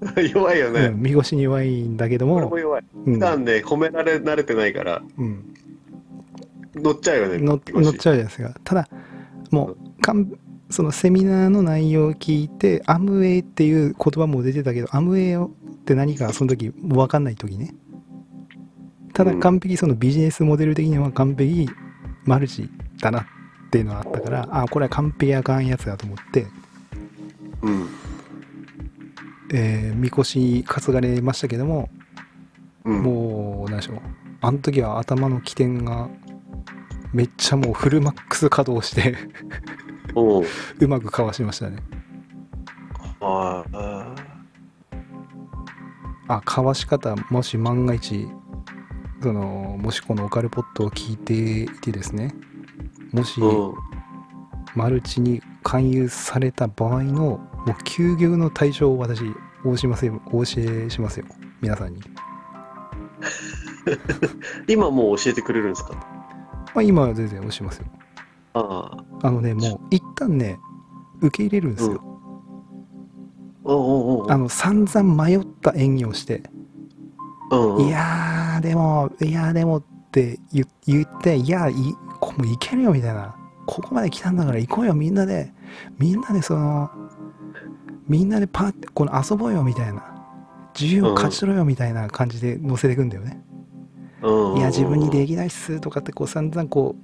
[0.32, 2.36] 弱いよね、うん、見越しに弱いんだけども。
[2.36, 2.84] 俺も弱い。
[3.06, 3.14] うん。
[3.14, 5.02] 普段ね褒められ慣れてないから。
[5.18, 5.54] うん、
[6.74, 8.54] 乗っちゃうよね乗乗っちゃうじゃないですか。
[8.64, 8.88] ただ
[9.50, 10.30] もうかん
[10.68, 15.48] そのセミナーの内容を聞いてアムウェイっていう言葉も出てたけどアムウェイっ
[15.84, 17.74] て何かその時分かんない時ね。
[19.14, 19.40] ただうん。
[19.40, 21.68] 完璧そのビジネスモデル的には完璧
[22.24, 22.68] マルチ
[23.00, 23.24] だなっ
[23.70, 26.46] ていうのがあったからあこれは完璧あかんやつだと思って、
[27.62, 27.88] うん
[29.52, 31.88] えー、みこし担がれましたけども
[32.86, 33.02] うん。
[33.02, 34.00] もう何でしょう。
[34.40, 36.08] あの時は頭の起点が
[37.12, 39.16] めっちゃもうフルマックス稼働して
[40.14, 40.44] おう。
[40.78, 41.78] うまくかわしましたね。
[46.28, 48.28] あかわし方もし万が一
[49.22, 52.34] そのもしこのオカルポットを聞いていてですね。
[53.12, 53.74] もしうん。
[54.74, 59.22] マルチに勧誘された場合のもう究極の対処を私
[59.64, 61.26] お教えますよお教えしますよ。
[61.60, 62.00] 皆さんに、
[64.68, 65.94] 今もう教えてくれるんですか？
[66.74, 67.86] まあ、今は全然教えますよ。
[68.54, 69.26] ああ。
[69.26, 70.58] あのねもう一旦ね
[71.20, 72.02] 受け入れるんですよ、
[73.64, 76.42] おうおうおうあの散々迷った演技をして
[77.50, 77.86] うんうん。
[77.86, 81.74] いやーでもいやーでもって言言っていやい
[82.20, 83.34] こもういけるよみたいな。
[83.66, 85.52] ここまで来たんだから行こうよみんなで。
[85.98, 86.88] みんなでその
[88.08, 90.14] みんなでパーってこの遊ぼうよみたいな
[90.78, 93.40] 自由を勝ち取ろうよみたいな感じで乗せていくんだよね、
[94.22, 96.96] うんうんいや自分にできないっすとかってこう散々こ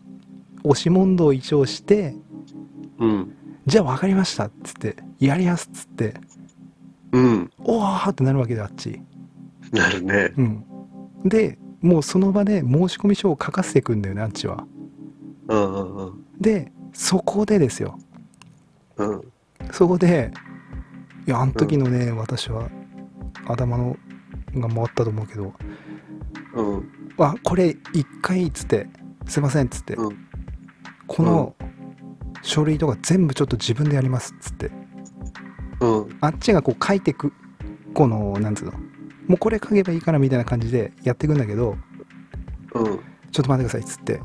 [0.64, 2.16] う押し問答を一応して
[2.98, 3.36] うん。
[3.66, 6.14] じゃあ分かりましたっつってやりやすっつって
[7.12, 7.50] うん。
[7.60, 9.00] おーってなるわけであっち。
[9.70, 10.32] なるね。
[10.36, 10.64] うん。
[11.24, 14.64] でもうその場で申し込み書を書かせていくんだよねあっちは。
[15.48, 16.24] うんうんうん。
[16.40, 17.98] でそこでですよ。
[18.96, 19.22] うん。
[19.70, 20.32] そこで
[21.26, 22.68] いやあの時のね、私は
[23.46, 23.96] 頭の
[24.54, 25.54] が回ったと思うけど。
[26.54, 28.88] うん「あこれ一回」っつって
[29.26, 30.16] 「すいません」っつって、うん。
[31.06, 31.54] この
[32.42, 34.70] 書類とか全部ちょっと自分でやります」っつって。
[35.80, 36.16] うん。
[36.20, 37.32] あっちがこう書いてく
[37.94, 38.72] このなんつうの。
[39.28, 41.76] もうこれ書けばいいからみたいな感じでやっていくんだけど。
[42.74, 43.00] うん。
[43.30, 44.20] ちょっと待ってくださいっつって。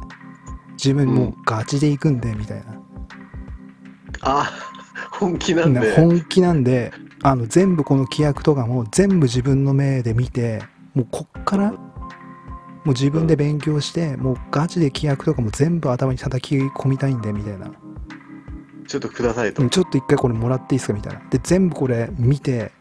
[0.73, 2.65] 自分もうガチで行くんでみたいな、
[4.21, 4.51] あ
[5.11, 5.95] 本気なんで。
[5.95, 6.91] 本気なんで
[7.23, 10.61] あの全部この規約とかも全部自分の目で見て
[10.93, 11.79] もうこっからも
[12.85, 17.71] う自分で勉強してもうガチで規約とかも全部頭に叩き込みたいんでみたいな。
[18.87, 19.61] ちょっとくださいと。
[19.61, 20.93] うんちょっと一回これもらっていいですか？
[20.93, 21.21] みたいな。
[21.29, 22.71] で全部これ見て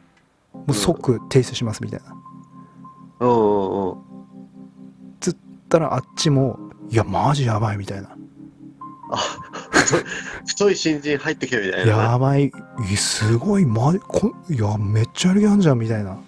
[0.54, 2.16] もう即提出しますみたいな。
[3.20, 3.28] うん。
[3.28, 4.06] うんうん
[5.68, 8.16] たらあっちもいやマジやばいみたいな。
[9.10, 9.45] あ
[10.46, 11.92] 太い新人入ってきたみたいな。
[11.92, 12.52] やばい。
[12.90, 13.66] いすごい。
[13.66, 16.18] マジこいやめっちゃやる気あんじゃんみたいな。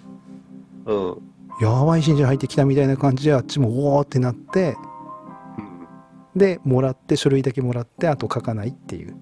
[0.86, 1.22] うん。
[1.60, 4.76] やばい信者入ってきたみたいな感じであっちもおーってなって
[6.36, 9.16] でもらって書類だけもらってあと書かないっていう。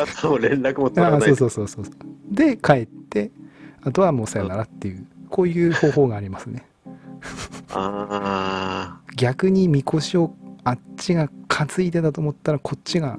[0.00, 1.20] あと連絡も取らない。
[1.22, 1.84] そうそうそうそう。
[2.30, 3.30] で帰って
[3.82, 6.64] あとはもうさよならっていうこういう方法がありますね
[7.70, 13.18] あ逆にみこしをあっちが担いでたと思ったらこっちが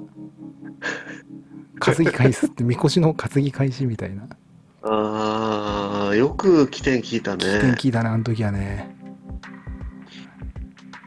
[1.80, 4.24] 担ぎ返すってみこしの担ぎ返しみたいな。
[4.24, 4.28] ー
[4.82, 7.60] あーよく起点聞いたね。
[7.60, 8.94] 天気だなあの時はね。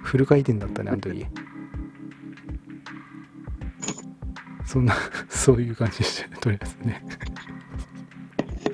[0.04, 1.26] フル回転だったねあの時。
[4.66, 4.96] そんな
[5.30, 7.06] そういう感じでしたとりあえずね。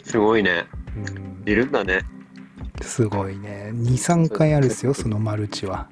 [0.04, 0.66] すごいね。
[0.96, 1.52] うん。
[1.52, 2.02] いるんだね
[2.88, 3.72] すごいね。
[3.74, 5.88] 23回あるっすよそのマルチは。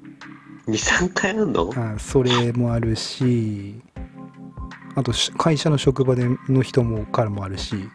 [0.66, 1.70] 23回あんの？
[1.76, 3.80] あそれもあるし
[4.96, 7.88] あとし会社の職場での人もからもあるし。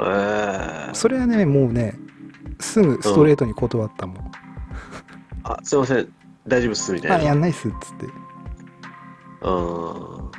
[0.00, 1.98] えー、それはねもうね
[2.60, 4.30] すぐストレートに断ったもん、
[5.42, 6.08] あすいません。
[6.46, 7.16] 大丈夫っすみたいな。
[7.16, 8.06] あやんないっすっつって。
[9.42, 10.30] あ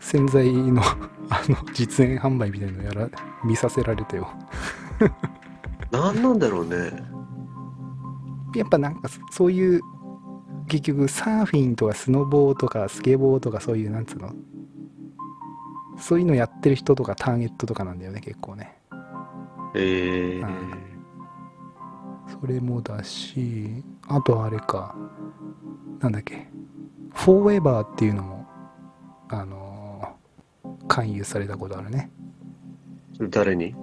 [0.00, 3.08] 洗剤のあの実演販売みたいなのやら
[3.44, 4.28] 見させられてよ。
[4.98, 5.31] ー
[6.02, 6.90] 何なんだろうね。
[8.54, 9.80] やっぱなんかそそういう
[10.68, 14.32] 結局サーフィンとかスノボーとかスケボーとかそういうなんつうの？
[15.98, 18.78] そういうのやってる人とかターゲットとかなんだよね結構ね。
[19.74, 20.72] えー、うん。
[22.40, 24.96] それもだしあとはあれか。
[26.00, 26.48] なんだっけ？
[27.14, 28.46] フォーエバーっていうのも
[29.28, 32.10] あのー勧誘されたことあるね。
[33.30, 33.74] 誰に？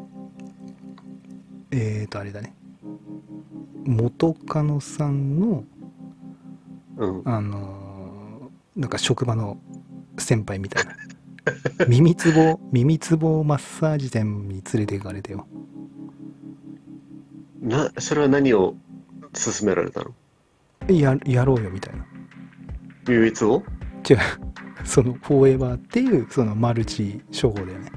[1.72, 2.54] えーとあれだね。
[3.86, 5.64] 元カノさんの
[6.98, 7.22] うん。
[7.26, 9.58] あのーなんか職場の
[10.18, 10.96] 先輩みたいな。
[11.88, 15.48] 耳つぼ耳つぼマッサージ店に連れて行かれてよ。
[17.62, 18.76] なそれは何を
[19.34, 20.14] 勧められたの？
[20.94, 22.06] ややろうよみたいな。
[23.08, 23.64] 唯一を
[24.10, 24.18] 違う。
[24.86, 27.92] そのフォーエバーっていうそのマルチ商法だよね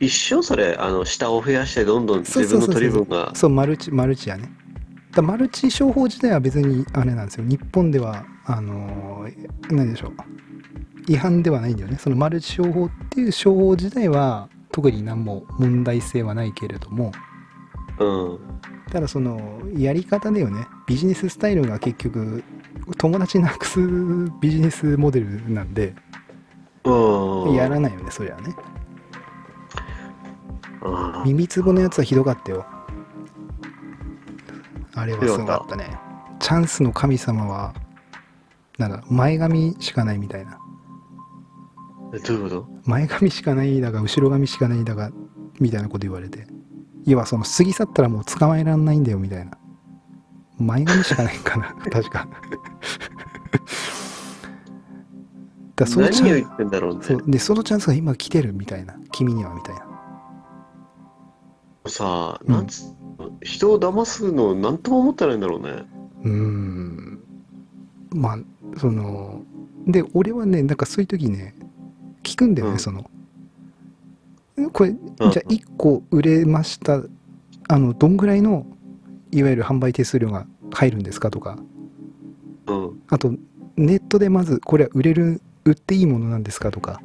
[0.00, 3.34] 一生それあの下を増やしてどんどん自分の取り分が。
[3.34, 4.50] そうマルチマルチやね。
[5.12, 7.44] だマルチ商法自体は別にあれなんですよ。
[7.44, 10.12] 日本ではあのー何でしょう。
[11.08, 11.96] 違反ではないんだよね。
[11.98, 17.12] そのマルチ商法っていう商法自体は特に何も問題性はないけれども。
[17.98, 18.38] うん。
[18.90, 20.66] ただそのやり方だよね。
[20.86, 22.44] ビジネススタイルが結局
[22.98, 23.80] 友達なくす
[24.40, 25.94] ビジネスモデルなんで。
[26.84, 27.54] うん。
[27.54, 28.54] やらないよねそりゃね
[31.24, 32.66] 耳つぼのやつはひどかったよ。
[34.94, 35.98] あれはすごかったね。
[36.38, 37.74] チャンスの神様は
[38.78, 40.58] なんだ前髪しかないみたいな。
[42.14, 42.66] えどういうこと？
[42.84, 45.10] 前髪しかないだが後ろ髪しかないだが
[45.58, 46.46] みたいなこと言われて。
[47.04, 49.52] 要はその過ぎ去ったらもう捕まえらんないんだよみたいな。
[50.58, 52.26] 前髪しかないんかな 確か。
[55.76, 57.02] だそのチャン何を言ってんだろうね。
[57.26, 58.94] でそのチャンスが今来てるみたいな。
[59.12, 59.85] 君にはみたいな
[61.88, 62.52] さあ、うん。
[62.54, 62.84] なんつ
[63.42, 65.84] 人を騙すのなんとも思ってないんだろうね。
[66.24, 67.20] うーん。
[68.10, 68.38] まあ
[68.78, 69.42] その
[69.86, 71.54] で俺はねなんかそういう時ね
[72.22, 72.78] 聞くんだよね、うん。
[72.78, 73.10] その。
[74.72, 75.28] これじうん。
[75.28, 77.02] ゃあ1個売れました
[77.68, 78.66] あのどんぐらいの
[79.32, 81.58] いわゆる販売手数料が入るんですかとか。
[82.66, 83.02] うん。
[83.08, 83.32] あと
[83.76, 87.00] ネットでまずこれは売れる売っていいものなんですかとか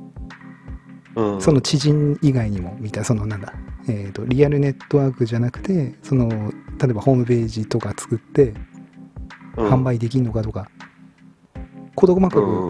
[1.16, 1.42] うん。
[1.42, 3.54] その知人以外にもみたいなそのなんだ、
[3.88, 8.54] えー、とリアルネットワークじゃなくてその例えばホームページとか作って
[9.58, 10.70] うん販売できんのかとか
[11.96, 12.68] 事細かくう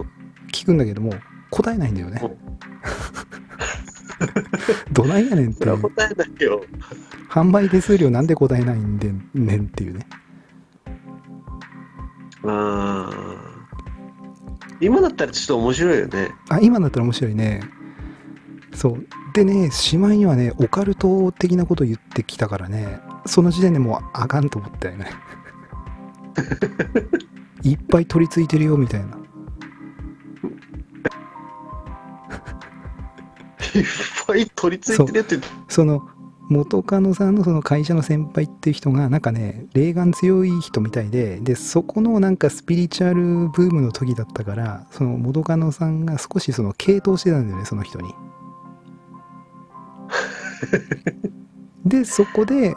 [0.52, 1.12] 聞くんだけども
[1.50, 2.36] 答えないんだよねうん
[4.92, 5.78] どないやねんって答
[6.10, 6.62] えないよ。
[7.28, 10.06] 販売手数料なんで答えないんでねんっていうね
[12.44, 13.42] あー
[14.80, 16.30] 今だったらちょっと面白いよね。
[16.48, 17.60] あ今だったら面白いね
[18.74, 25.10] そうでねしまいにはねオカルト的なこと言ってきたからねその時点でもうあかんと思ったよね
[27.62, 29.18] いっぱい取り付いてるよみたいな
[33.74, 33.84] いっ
[34.26, 35.38] ぱい取り付いてるよって。
[35.68, 36.02] その
[36.48, 48.12] 元カノさんのその会社の先輩っていう人がなんかね霊感強い人みたいででそこのなんかスピリチュアルブームの時だったからその元カノさんが少しその傾倒してたんだよねその人に。
[51.84, 52.76] でそこで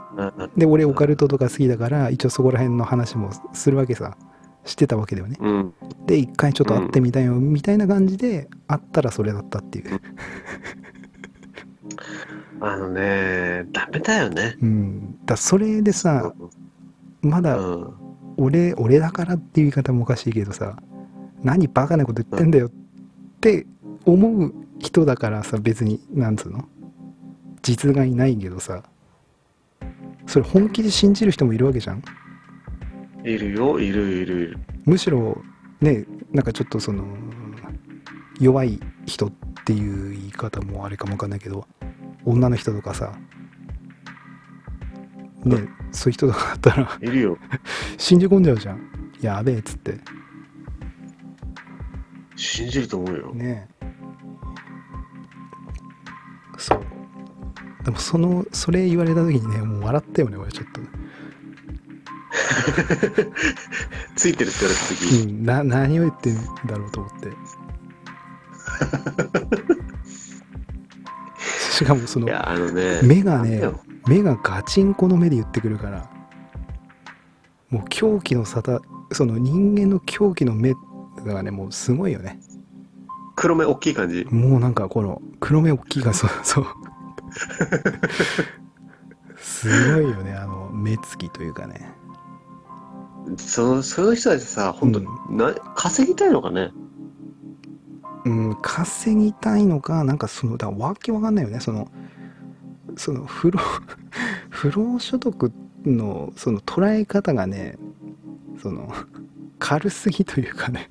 [0.57, 4.17] で俺オカルトとか好きだから一応そこら辺の話もするわけさ
[4.63, 5.37] してたわけだよね。
[5.39, 5.73] うん。
[6.07, 10.01] で一回ちょっと会ってみたいよみたいな感じで会ったらそれだったっていう。
[12.61, 14.57] あのね、ダメだよね。
[14.61, 16.33] うん、だそれでさ
[17.21, 18.05] まだうん。
[18.37, 20.75] 俺俺だからっていう言い方もおかしいけどさ
[21.43, 22.71] 何バカなこと言ってんだよっ
[23.39, 23.65] て
[24.05, 26.67] 思う人だからさ別になんつうの？
[27.65, 28.83] 実害ないけどさ。
[30.27, 32.03] それ本気で信じる人もいるわけじゃん。
[33.23, 34.57] いるよ、いるいるいる。
[34.85, 35.41] むしろ
[35.81, 37.03] ねなんかちょっとその
[38.39, 39.31] 弱い人っ
[39.65, 41.65] ていう言い方もあれかもわかんないけど
[42.23, 43.17] 女の人とかさ。
[45.43, 47.37] ねそういう人だったらいるよ。
[47.97, 48.79] 信じ込んじゃうじゃん。
[49.21, 49.97] やべえっつって。
[52.35, 53.33] 信じると思うよ。
[53.33, 53.67] ね
[56.59, 56.94] そう
[57.85, 60.81] でもそのそれ言われた時にねもう笑ったよね俺ちょっと。
[64.15, 67.31] ついてるって言われた時、うんな何を言ってんだろうと思って。
[71.71, 73.69] しかもそのいや、あのね、目がね
[74.07, 76.09] 目がガチンコの目で言ってくるから
[77.69, 78.79] もう狂気の沙汰
[79.11, 80.73] その人間の狂気の目
[81.25, 82.39] がねもうすごいよね。
[83.35, 84.25] 黒目大きい感じ。
[84.31, 86.65] もうなんかこの黒目大きいがそうそう
[89.37, 91.89] すごいよねあの目つきというかね。
[93.37, 96.71] そのそういう人たちさ、本当、うな稼ぎたいのかね？
[98.25, 101.59] うん稼ぎたいのかなんかそのだわけわかんないよね。
[101.59, 101.89] その
[102.97, 103.59] その不労
[104.49, 105.51] 不労所得
[105.85, 107.77] のその捉え方がね
[108.61, 108.91] その
[109.59, 110.89] 軽すぎというかね。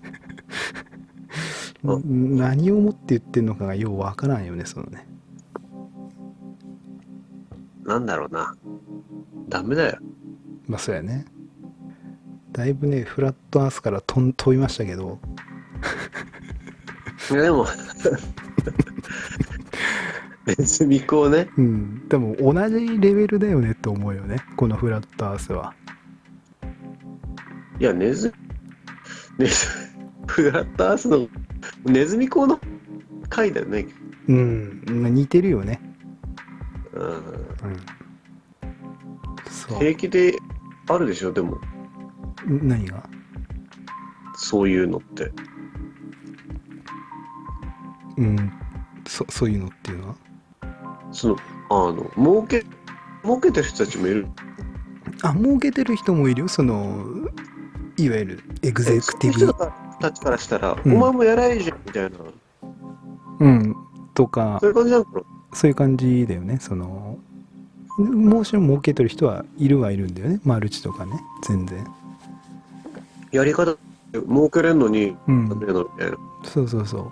[1.84, 5.06] う何をもって言ってんのかがようわからんよねそのね
[7.84, 8.54] なんだろうな。
[9.48, 9.98] ダメだよ。
[10.66, 11.26] まあそうやね。
[12.52, 15.18] だいぶねフラットアースから飛ん飛びましたけど。
[17.30, 17.66] いやでも、
[20.46, 22.08] ネズミ子をね、うん。
[22.08, 24.36] でも同じレベルだよねって思うよね。
[24.56, 25.74] このフラットアースは。
[27.80, 28.32] いや、ネズ、
[29.38, 29.66] ネズ、
[30.26, 31.26] フラットアースの
[31.86, 32.60] ネズミ子の
[33.28, 33.86] 回だよね。
[34.28, 34.82] うん。
[34.86, 35.80] 似てるよね
[36.94, 37.22] うん、うん。
[39.50, 39.78] そう。
[39.78, 40.34] 平気で
[40.88, 41.58] あるでしょ、でも、
[42.46, 43.08] 何が？
[44.36, 45.32] そういうのって。
[48.16, 48.52] うん。
[49.06, 50.14] そそういうのっていうのは？
[51.12, 51.36] その、
[51.70, 52.64] あの、儲け、
[53.22, 54.26] 儲けてる人たちもいる。
[55.22, 56.48] あ儲けてる人もいるよ。
[56.48, 57.28] その
[57.96, 59.38] いわゆるエグゼクティブ。
[59.38, 59.54] 人
[60.00, 60.94] たちからしたら、うん。
[60.96, 62.18] お前もやらいじゃんみたいな、
[63.40, 63.74] うん。
[64.14, 64.58] とか。
[64.60, 65.24] そういう感じなのかな。
[65.54, 66.58] そういう感じだよね。
[66.60, 67.18] その
[67.96, 70.40] もちろん儲けてる人はいるはいるんだよね。
[70.44, 71.12] マルチとかね。
[71.46, 71.86] 全然。
[73.30, 73.76] やり方、
[74.12, 75.48] 儲けれんのに、うん。
[76.44, 77.10] そうそうそう。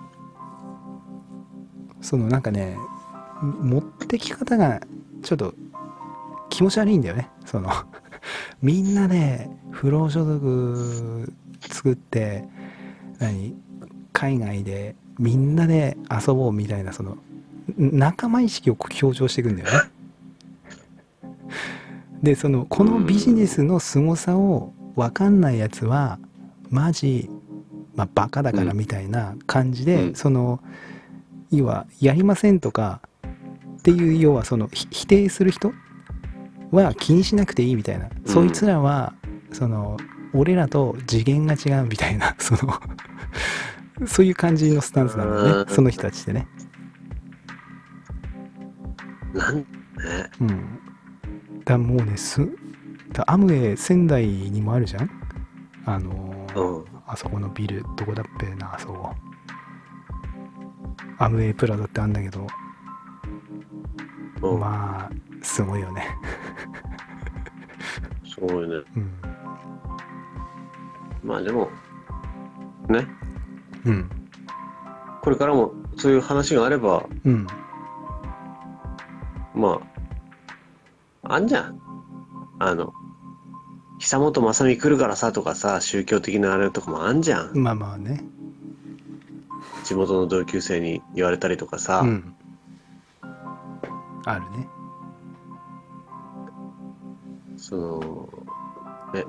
[2.01, 2.77] そのなんかね
[3.41, 4.81] 持ってき方が
[5.21, 5.53] ちょっと
[6.49, 7.29] 気持ち悪いんだよね。
[7.45, 7.69] その
[8.61, 12.45] みんなで不労所得作って
[13.19, 13.55] 何
[14.11, 17.17] 海外でみんなで遊ぼうみたいなそのん
[17.77, 19.91] 仲間意識を強調していくんだよね。
[22.21, 26.19] でそのこのビジネスの凄さを分かんないやつは
[26.69, 27.29] マジ、
[27.95, 30.15] まあ、バカだからみたいな感じで、うん。
[30.15, 30.61] その
[31.51, 33.01] 要はやりませんとか
[33.79, 35.73] っていう要はそのひ否定する人
[36.71, 39.13] は気にしなくていいみたいな、そいつらは
[39.51, 39.97] その
[40.33, 42.79] 俺らと次元が違うみたいなその
[44.07, 45.51] そういう感じのスタンスなんだよね。
[45.51, 45.75] うん。
[45.75, 46.47] その人たちってね。
[49.33, 49.63] なんね。
[50.41, 50.79] うん。
[51.65, 52.47] だもうねす
[53.11, 55.09] だアムウェイ仙台にもあるじゃん？
[55.85, 56.85] あのーうん。
[57.07, 59.13] あそこのビルどこだっぺなあそこ
[61.17, 62.47] アムウェイプラザってあんだけど
[64.41, 64.59] うん。
[64.59, 66.07] まあすごいよね
[68.25, 68.75] すごいね。
[68.95, 69.11] うん
[71.23, 71.69] まあでも、
[72.89, 73.07] ね。
[73.85, 74.09] うん
[75.21, 77.47] これからもそういう話があれば、うん
[79.55, 79.81] ま
[81.23, 81.79] あ、あんじゃん。
[82.59, 82.93] あの、
[83.99, 87.57] 久本雅美来るからさとかさ、宗教的なあれとかもあんじゃん。
[87.57, 88.23] まあまあね
[89.83, 91.99] 地元の同級生に言われたりとかさ。
[91.99, 92.35] うん
[94.25, 94.67] あるね
[97.57, 98.29] その、
[99.13, 99.25] ね、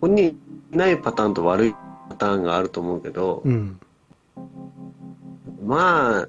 [0.00, 0.38] 本人
[0.72, 1.74] いないパターンと悪い
[2.08, 3.80] パターンがあると思うけど、うん
[5.64, 6.28] まあ、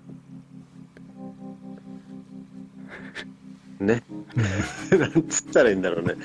[3.79, 4.03] ね、
[4.91, 6.15] なんつったらいいんだろうね。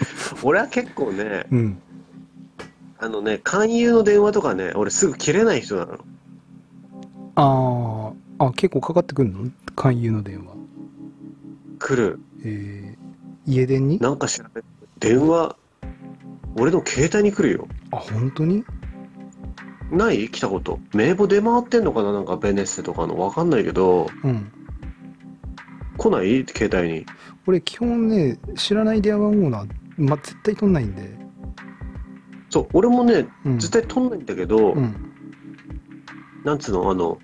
[0.43, 1.83] 俺は結構ね、うん
[3.03, 5.99] あのね、勧誘の電話とかね、俺すぐ切れない人なの。
[7.35, 9.51] あーあ結構かかってくるの？
[9.75, 10.55] 勧誘の電話
[11.79, 12.21] 来る。
[12.45, 13.99] えー、家電に？
[13.99, 14.65] なんか知らない。
[14.99, 15.57] 電話、
[16.57, 17.69] 俺の携帯に来るよ。
[17.91, 18.65] あ本当に？
[19.91, 20.29] ない？
[20.31, 20.79] 来たこと。
[20.93, 22.13] 名簿出回ってんのかな？
[22.13, 23.19] なんかベネッセとかの。
[23.19, 24.53] わかんないけど、うん
[25.97, 26.45] 来ない？
[26.47, 27.07] 携帯に。
[27.47, 29.66] 俺基本ね知らない電話番号な、
[29.97, 31.20] まあ、絶対取んないんで、
[32.51, 34.95] そう、俺もね、うん、絶対取んないんだけど、うん。
[36.45, 37.18] なんつうの、あの、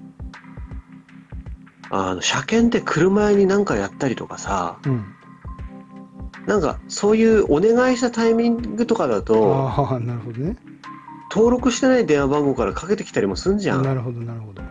[1.90, 5.04] あの、車検で車になんかやったりとかさ、うん。
[6.46, 10.56] なんかそういうお願いしたタイミングとかだと、ああなるほどね。
[11.32, 13.82] 登録してない電話番号からかけてきたりもすんじゃん。
[13.82, 14.62] なるほどなるほど。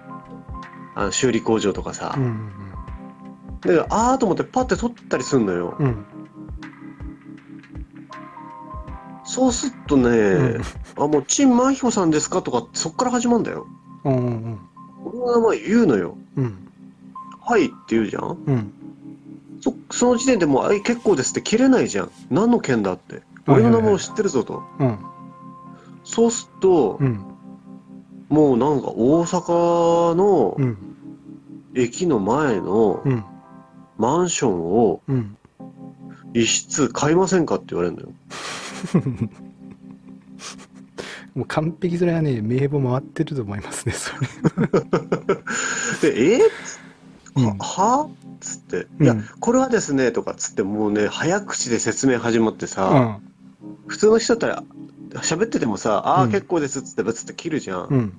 [0.95, 2.15] あの修理工場とかさ。
[2.17, 2.21] う。
[2.21, 2.64] んだか
[3.73, 5.75] ら、あーと思ってパッて取ったりすんのよ。
[5.79, 6.05] うんうん
[9.27, 10.61] そうすっとね、うん
[10.97, 13.65] あ、もう、陳真彦さんですかとかそっから始まるんだよ。
[14.03, 14.59] うんうん
[15.03, 16.15] 俺の名前言うのよ。
[16.37, 16.67] うん
[17.41, 18.37] はいって言うじゃん。
[18.45, 18.71] うん
[19.61, 22.11] そその時点でもう、あい、結構ですって切れないじゃん。
[22.29, 23.23] 何の件だって。
[23.47, 24.63] 俺の名前を知ってるぞと。
[24.79, 24.97] うん
[26.03, 27.19] そうすると、うん
[28.29, 30.77] もうなんか大阪のうん
[31.73, 33.23] 駅の前のうん
[33.97, 35.37] マンションをうん。
[36.33, 38.09] 一室買いませんかって言われるのよ。
[41.33, 44.27] もう完璧それはね名簿回ってると思いますねそれ。
[46.11, 46.37] で、え？
[46.37, 46.41] ー
[47.37, 47.57] うん。
[47.57, 48.03] は？
[48.03, 49.05] はつって、うん。
[49.05, 53.21] いや、これはですね、とかっつって、もうね、早口で説明始まってうさ、ん。
[53.87, 54.63] 普通の人だっ
[55.11, 56.31] たら、喋っててもさ、ああ、うん。
[56.31, 57.87] 結構ですっつって、ブツって切るじゃん。
[57.89, 58.13] うん。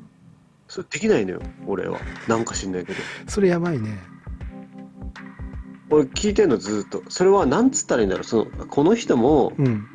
[0.68, 1.98] それできないのよ、俺は。
[2.28, 2.98] なんか知んないけど。
[3.28, 3.98] それやばいね
[5.91, 7.03] 俺聞いてんの、ずーっと。
[7.09, 9.87] それは、なんつったらいいんだろう、その、この人もうん。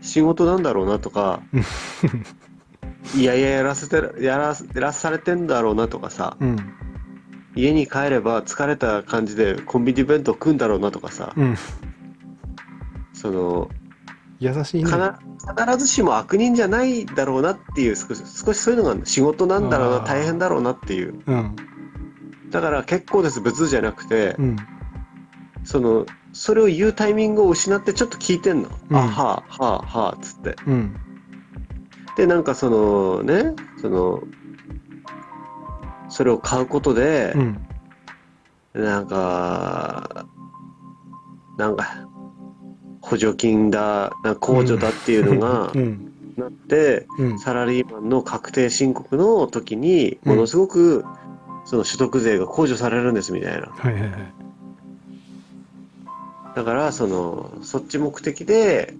[0.00, 1.62] 仕事なんだろうなとかうん、
[3.20, 6.56] いやいや、やらせてる、やらやらされてんだろうなとかさ、うん。
[7.54, 11.56] 家に帰れば疲れた感じでコンビニ弁当食うんだろうなとかさ、うん。
[13.12, 13.70] その、
[14.38, 14.90] 優しいね。
[14.90, 15.18] かな
[15.66, 19.98] 必ずしも悪人じゃないだろうなっていう少し少しそういうのが仕事なんだろうあー。
[20.02, 21.20] な大変だろうなっていう。
[21.26, 21.56] うん。
[22.50, 24.56] だから結構です別じゃなくて、うん
[25.68, 28.96] そのそれを言うタイミングを失ってちょっと聞いてんの、うん。
[28.96, 30.56] あはあはあはあっつって。
[30.66, 30.96] うん。
[32.16, 34.22] でなんかそのねその
[36.08, 37.66] それを買うことでう、ん。
[38.72, 40.24] なんか
[41.58, 42.08] なんか
[43.02, 44.10] 補助金だ
[44.40, 46.12] 控除だっていうのがうん。
[46.38, 47.38] なって、うん。
[47.38, 50.30] サラリーマンの確定申告の時にうん。
[50.30, 51.04] ものすごく
[51.66, 53.66] その所得税が控除されるんですみたいな。
[53.66, 54.47] はいはいはい
[56.58, 58.96] だからそのそっち目的で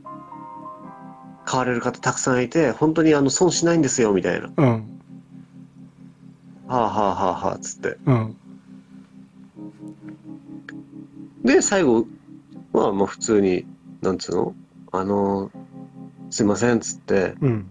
[1.44, 4.48] 買われる方たくさんいて本当にあの損しないんですよみたいな。
[4.56, 5.00] うん。
[6.68, 7.96] はあはあはあはあつって。
[8.06, 8.36] うん。
[11.42, 12.06] で最後
[12.72, 13.66] はもう普通に
[14.02, 14.54] なんつうの？
[14.92, 15.50] あの
[16.30, 17.34] すいませんっつって。
[17.40, 17.68] うん。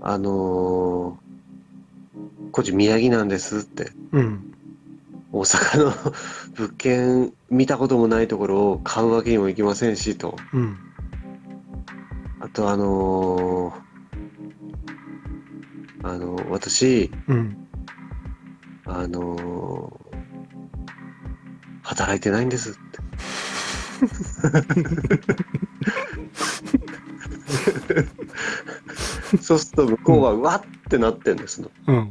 [0.00, 1.26] あのー
[2.50, 3.92] こっち宮城なんですって。
[4.12, 4.55] うん
[5.36, 5.92] 大阪の
[6.56, 10.36] 物件見たこともないところを買うわけにもいきませんしと。
[10.54, 10.78] うん
[12.40, 13.86] あとあのー
[16.02, 17.68] あの私、うん
[18.86, 20.06] あのー
[21.82, 22.80] 働いてないんですって。
[29.40, 31.70] そうすると向こうはうわってなってんですの。
[31.88, 32.10] うん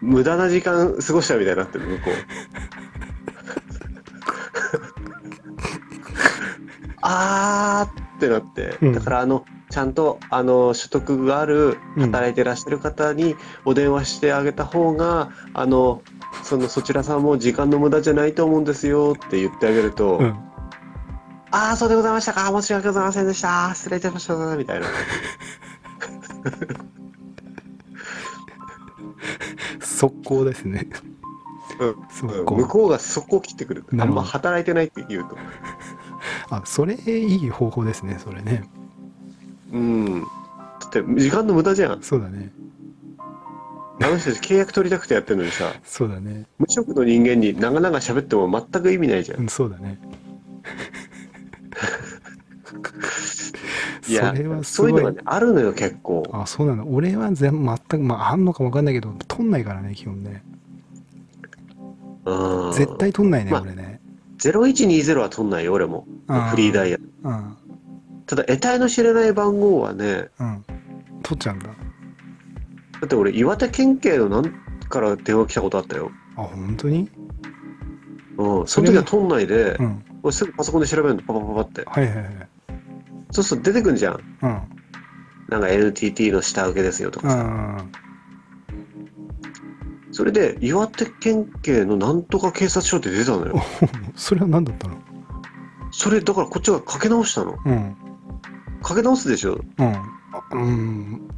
[0.00, 2.14] 無駄な時間過ごしたみたいになってる向こう。
[7.02, 8.92] あーってなって、うん。
[8.92, 12.02] だからあのちゃんとあの所得があるうん。
[12.06, 16.02] 働いてらっしゃる方にお電話してあげた方が、あの
[16.42, 20.50] そのそちらさんも時間の無駄じゃないと思うんですよって言ってあげると、うん。
[21.50, 22.46] ああそうでございましたか。
[22.48, 23.72] 申し訳ございませんでした。
[23.74, 24.56] 失礼いたしました。
[24.56, 24.86] みたいな
[30.00, 30.88] 速攻ですね。
[31.78, 31.94] うん。
[32.10, 32.56] 速攻。
[32.56, 33.84] 向こうがそこを切ってくる。
[33.92, 35.36] あんま働いてないって言うと。
[36.48, 38.64] あそれいい方法ですねそれね。
[39.72, 40.20] うん。
[40.22, 40.26] だ
[40.86, 42.02] って時間の無駄じゃん。
[42.02, 42.50] そうだね。
[44.02, 45.74] あの人たち契約取りたくてやってるのにさ。
[45.84, 46.46] そうだね。
[46.58, 49.98] 無職の人間に長々喋っても全く意味ないじゃうんんそうだね
[54.08, 56.22] いやそれはすそういうごいのがねあるのよ結構。
[56.32, 60.42] あそうなの俺は全全くまああんのかもわかんないけど取んないからね基本ね。
[62.24, 62.72] うん。
[62.72, 64.00] 絶対取んないね、まあ俺ね。
[64.38, 66.06] 0120は取んないよ俺も。
[66.28, 66.40] うん。
[66.42, 66.96] フリーダイヤ。
[66.96, 67.56] ルうん。
[68.26, 70.64] ただ得体の知れない番号はねうん。
[71.22, 71.66] 取っちゃうんだ。
[71.66, 71.72] だ
[73.04, 74.52] って俺岩手県警のなん
[74.88, 76.10] から電話来たことあったよ。
[76.36, 77.10] あ本当に？
[78.36, 78.66] うん。
[78.66, 80.04] その時は取んないでうん。
[80.22, 81.82] 俺すぐパソコンで調べるのパパパパって。
[81.86, 82.48] はいはいはい
[83.30, 84.14] そうすると出てくんじゃん。
[84.42, 84.60] うん。
[85.48, 87.92] なんか NTT の下請けですよとかうさん。
[90.12, 93.62] それで岩手県警のなんとか警察署って出たのよ。
[94.16, 94.96] それは何だったの？
[95.92, 97.58] それだからこっちがかけ直したの。
[97.64, 97.96] うん。
[98.82, 99.60] かけ直すでしょ？
[99.78, 99.86] うん。
[99.86, 100.02] あ
[100.52, 101.28] うん。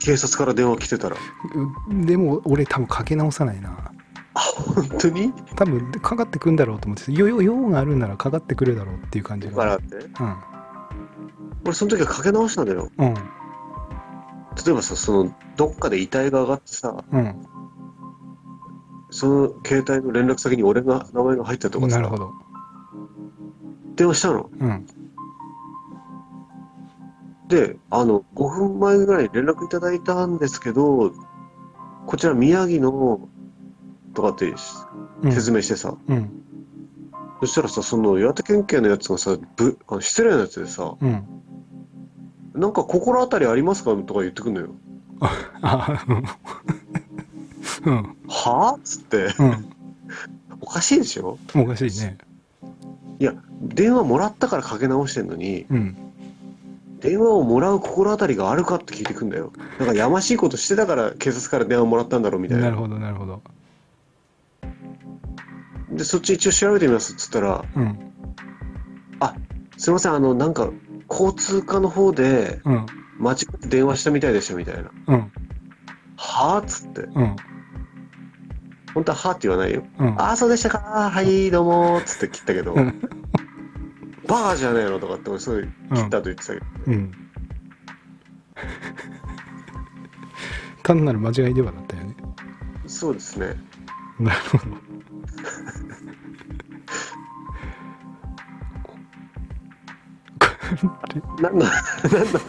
[0.00, 1.16] 警察から電話来てたら。
[1.16, 3.70] うでも俺多分かけ直さないな。
[4.34, 5.32] あ本当に？
[5.56, 7.12] 多分かかってくんだろうと思って。
[7.12, 10.34] よよ用があるならかかってくるだろうっていう感じがだからってうん
[11.64, 12.90] 俺その時はかけ直したのよ。
[12.98, 13.14] うん。
[13.14, 13.20] 例
[14.68, 17.46] えばさそのどっかで遺体が上がってさうん。
[19.10, 22.32] その携帯の連絡先に俺が名前が入ったとかさなるほど。
[23.96, 24.50] 電話したの。
[24.58, 24.86] うん。
[27.48, 31.12] であの5分前ぐらいに連絡いただいたんですけど
[32.06, 33.28] こちら宮城の
[34.14, 34.46] とかって
[35.22, 35.32] うん。
[35.32, 36.42] 説明してさ、うん。
[37.40, 41.26] そしたらさその岩手県警のやつがさぶあの失礼なやつでさうん
[42.54, 44.68] 「なんか心当たりありますか?」とか言ってくんのよ。
[45.20, 45.28] あ
[48.28, 48.68] は？
[48.72, 49.34] あっつって。
[49.38, 49.72] うん。
[50.60, 51.38] おかしいでしょ？
[51.54, 52.18] おかしいね。
[53.18, 55.96] いや電話もらったからかけ直してんのにうん。
[57.00, 59.52] 電話をもらう心当たりがあるかって聞いてくんだよ。
[59.78, 62.64] なんかやましいことしてたから警察から電話もらったんだろうみたいな。
[62.66, 63.42] なるほどなるほど。
[65.90, 67.98] でそっち一応調べてみますっつったらうん
[69.76, 70.70] 「すいませんあのなんか
[71.12, 72.86] 交通課の方でうん。
[73.18, 74.90] 間違って電話したみたいでした」みたいな。
[75.06, 75.32] うん
[76.16, 77.02] 「はあ?」っつって。
[77.02, 77.36] うん。
[78.94, 79.84] 本当は「はあ?」って言わないよ。
[79.98, 80.20] うん。
[80.20, 80.78] ああ、そうでしたか。
[81.10, 82.02] はい、どうも。
[82.04, 83.00] つって切ったけど、うん。
[84.26, 87.12] バカじゃねえのとかって俺そういう切ったと言ってたけど、うん。
[90.82, 92.16] 単なる間違いではだったよね。
[92.86, 93.56] そうですね。
[94.18, 94.64] なるほど
[101.40, 101.70] なんだ、
[102.10, 102.40] なんだ、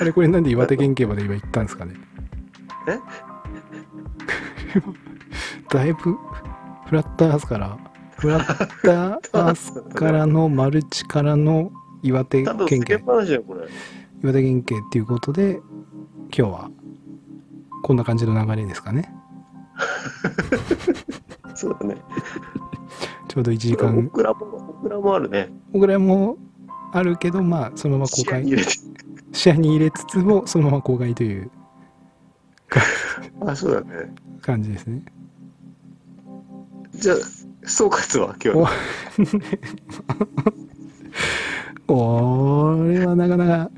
[0.00, 1.94] あれこれなんで岩手県警まで今行ったんですかね？
[2.88, 2.98] え？
[5.74, 6.16] だいぶ
[6.86, 7.78] フラットアースから
[8.16, 11.70] フラットアースからのマルチからの
[12.02, 12.94] 岩手県警。
[14.22, 15.60] 岩手県警っていうことで
[16.36, 16.70] 今日は
[17.82, 19.14] こんな感じの流れですかね？
[21.54, 21.96] そうだね。
[23.28, 24.46] ちょうど1時間僕らも、
[24.82, 25.52] 僕らもあるね。
[25.72, 26.36] ぐらいも
[26.94, 28.44] あるけどまあそのまま公開。
[29.32, 31.50] 視野に入れつつもそのまま公開という。
[33.44, 34.14] あ、そうだね。
[34.40, 35.02] 感じですね。
[36.94, 37.16] じゃあ、
[37.66, 38.70] 総括は今日は？
[41.88, 43.70] これ はなかなか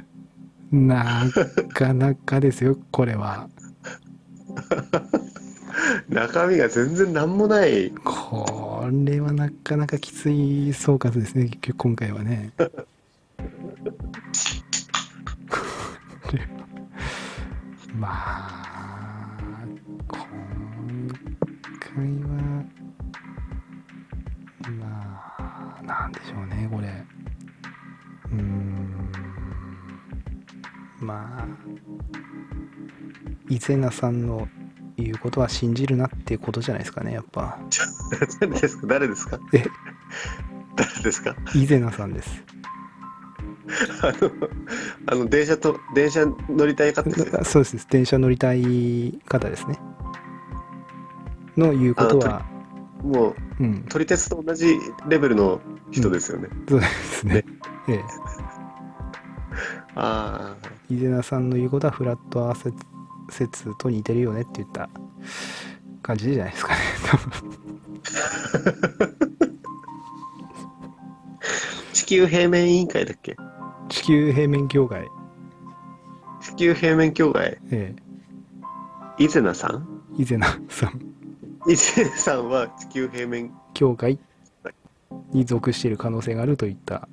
[0.72, 1.24] な
[1.72, 3.48] かなかですよこれは。
[6.10, 7.90] 中身が全然なんもない。
[8.04, 12.52] これはなかなかきつい総括ですね結局今回はね
[17.94, 19.36] まあ
[20.08, 20.18] 今
[21.80, 22.64] 回は
[24.78, 27.04] まあなんでしょうねこれ。
[28.32, 29.10] うん。
[31.00, 31.46] まあ
[33.48, 34.48] 伊勢名さんの
[34.96, 37.58] 言うことは信じるなっていうことじゃないですかねやっぱ。
[38.40, 38.86] 誰ですか？
[38.86, 39.38] 誰ですか？
[40.76, 41.34] 誰ですか？
[41.54, 42.42] 伊勢名さんです。
[44.02, 44.30] あの、
[45.06, 47.44] あの電車と、電車乗りたい方ですよ。
[47.44, 49.78] そうです電車乗りたい方ですね。
[51.56, 52.44] の言うことは。
[53.02, 53.82] もう、うん。
[53.88, 54.76] 撮り鉄と同じ
[55.08, 55.60] レベルの
[55.90, 56.48] 人ですよね。
[56.68, 57.44] そうですね。
[57.88, 58.04] ええ。
[59.94, 62.74] ああ、伊是名さんの言うことはフラットアース
[63.30, 64.90] 説と似てるよねって言った
[66.02, 66.78] 感じじゃないですかね。
[71.92, 73.36] 地球平面委員会だっけ？
[73.88, 75.06] 地球平面協会
[76.40, 77.94] 地球平面協会、え
[79.18, 79.86] 伊勢名さん？
[80.18, 81.00] え伊是名さん。
[81.68, 84.18] 伊勢さんは地球平面、協会
[85.32, 87.08] に属している可能性があるといった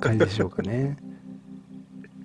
[0.00, 0.96] 感じでしょうかね。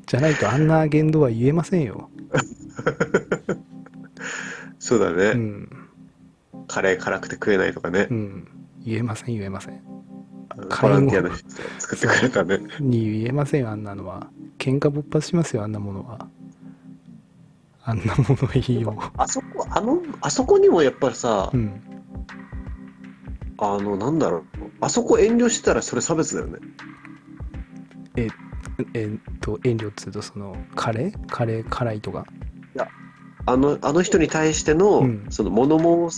[0.06, 2.10] じゃないとあんな言動は言えませんよ、
[4.80, 5.70] そうだね、うん。
[6.68, 8.08] カレー辛くて食えないとかね。
[8.10, 8.48] う、ん、
[8.84, 9.82] 言えません言えません
[10.82, 12.60] ボランティアの人が作ってくれたね。
[12.80, 14.28] に言えませんよあんなのは。
[14.58, 16.28] 喧嘩勃発しますよあんなものは。
[17.84, 21.82] あんなものいいよあそこ、あの、あそこにもやっぱりさう、ん。
[23.58, 24.44] あの、なんだろう、
[24.82, 26.60] あそこ遠慮してたらそれ差別だよね。
[28.16, 28.30] えっ
[29.42, 31.28] と遠慮っつうとそのカレー？
[31.28, 32.26] カレー辛いとか？
[33.46, 35.26] あの、あの人に対しての、うん。
[35.30, 36.16] その物申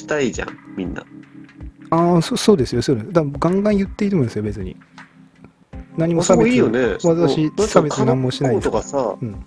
[0.00, 1.02] したいじゃん、みんな。
[1.90, 2.82] ああそそうですよ。
[2.82, 3.12] そうです。
[3.12, 4.76] だガンガン言っていいと思うんですよ別に。
[5.96, 6.96] 何も差別いいよね。
[7.02, 8.64] 私差別何もしないです。
[8.64, 9.44] とかさ、うん。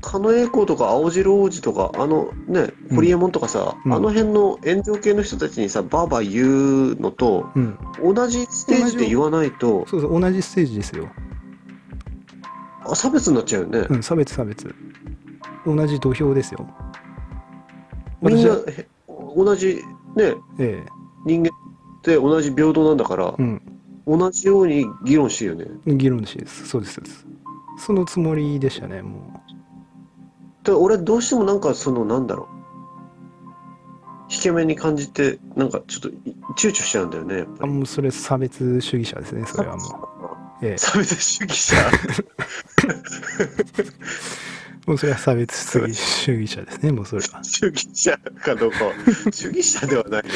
[0.00, 3.94] 狩野英孝とか青白王子とか、あのね、ホリエモンとかさ、うん。
[3.94, 7.78] あの辺の炎上系の人たちにさ、バーバー言うのと、うん。
[8.02, 11.08] 同じステージで言わないと、そうそう同じステージですよ。
[12.86, 13.86] あ差別になっちゃうよね。
[13.90, 14.74] うん差別差別。
[15.66, 16.66] 同じ土俵ですよ。
[18.20, 18.56] みんな
[19.36, 19.82] 同じ
[20.16, 20.82] ね、え
[21.24, 23.62] 人間って同じ平等なんだからえ、うん。
[24.06, 25.66] 同じように議論してるよね。
[25.86, 27.26] 議論しですそうですそうです。
[27.78, 29.40] そのつもりでしたねも
[30.62, 32.54] で俺どうしてもなんかそのなんだろう。
[34.32, 36.12] 引け目に感じてなんかちょっとい
[36.56, 40.08] 躊躇しちゃうんだよねあもうそれ差別主義者ですねそれはも
[40.62, 40.66] う。
[40.66, 40.78] ええ。
[40.78, 41.76] 差別主義者？
[44.86, 47.42] もうそれは差別主義 主義者ですねもうそれは。
[47.42, 48.92] 主義者かどうかは。
[49.32, 50.34] 主義者ではないけど。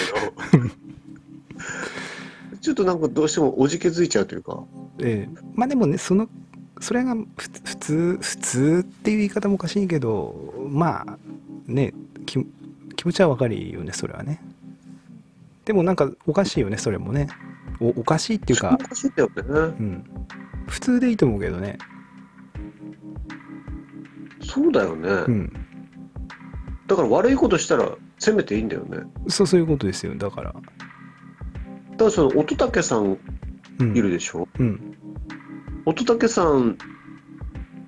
[2.60, 4.64] ちょっとなんかどうしてもおじけづいちゃうというか。
[5.00, 5.38] ええ。
[5.54, 6.28] まあでもねその
[6.80, 7.24] それがふ
[7.64, 11.18] 普通普通っていう言い方もおかしいけどまあ
[11.66, 11.92] ね
[12.24, 12.38] き
[12.96, 14.40] 気持ちはわかるよねそれはね。
[15.64, 17.28] でもなんかおかしいよねそれもね。
[17.80, 18.78] おおかしいっていうか。
[18.80, 19.42] おかしいんだよね。
[19.46, 20.04] うん。
[20.66, 21.78] 普通でいいと思うけどね
[24.48, 25.52] そうだよね、うん。
[26.86, 29.00] だから悪いことしたら責めていいんだよね。
[29.28, 30.14] そうそういうことですよ。
[30.16, 30.52] だから。
[30.52, 30.60] だ
[31.98, 33.18] からその乙武さん
[33.78, 33.96] うん。
[33.96, 34.96] いるでしょ、うん。
[35.84, 36.78] 乙武さん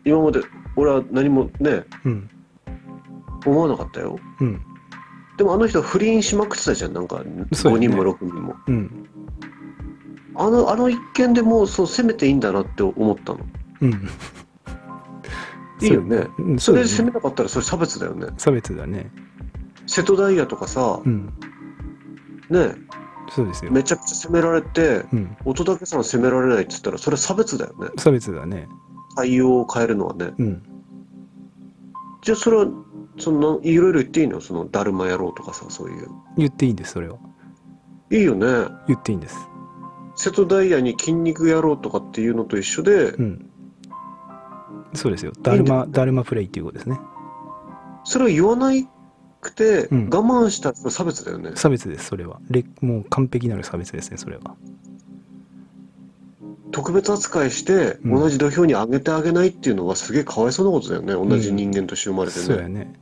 [0.04, 0.40] 今まで
[0.76, 2.30] 俺は何もねうん。
[3.46, 4.18] 思わなかったよ。
[4.40, 4.60] うん。
[5.38, 6.92] でもあの人不倫しまくってたじゃん。
[6.92, 7.88] なんか5そうよね。
[7.88, 8.54] 人も6人も。
[8.66, 9.08] うん。
[10.34, 13.40] あのあの一件でもうそう責めていいんだなって思ったの。
[13.80, 14.08] うん
[15.86, 16.28] いいよね。
[16.38, 16.52] う。
[16.52, 16.96] んそれでうだね。
[16.96, 18.28] 責めなかったらそれ差別だよね。
[18.36, 19.10] 差別だね。
[19.86, 21.26] 瀬戸大也とかさうん。
[22.50, 22.74] ね
[23.30, 23.70] そうですよ。
[23.70, 25.36] めちゃくちゃ責められてうん。
[25.44, 27.90] 乙武さん責められないって言ったらそれ差別だよね。
[27.96, 28.68] 差別だね。
[29.16, 30.32] 対応を変えるのはね。
[30.38, 30.62] うん。
[32.22, 32.66] じゃあそれは
[33.18, 34.40] そのいろいろ言っていいの？
[34.40, 36.08] そのだるま野郎とかさそういう。
[36.36, 37.18] 言っていいんですそれは。
[38.10, 38.46] いいよね。
[38.88, 39.36] 言っていいんです。
[40.16, 43.49] 瀬戸大也に筋肉野郎とかっていうのと一緒でうん
[44.94, 45.32] そうですよ。
[45.42, 46.98] だるまだるまプレイっていうことですね。
[48.04, 48.88] それを言わない
[49.40, 50.08] くて我うん。
[50.08, 51.52] 慢したら差別だよね。
[51.54, 52.40] 差別ですそれは。
[52.50, 54.56] れもう完璧なる差別ですねそれは。
[56.72, 58.14] 特別扱いしてうん。
[58.14, 61.12] 同じ土俵に上げてあげないっていうのはすげえかわいそうなことだよね。
[61.12, 62.44] 同じ人間として生まれてね。
[62.44, 62.92] そうやね。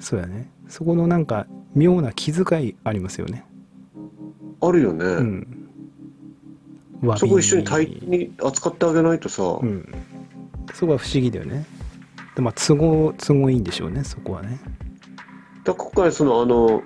[0.00, 0.50] そうやね。
[0.68, 3.44] そこのなんか妙な気遣いありますよね。
[4.60, 5.68] あるよね、うん。
[7.18, 9.92] そこ一緒に対等に扱ってあげないとさ、うん
[10.72, 11.64] そこは不思議だよね。
[12.34, 14.58] でまあ都合都合いいんでしょうねそこはね。
[15.64, 16.82] だから今回そのあの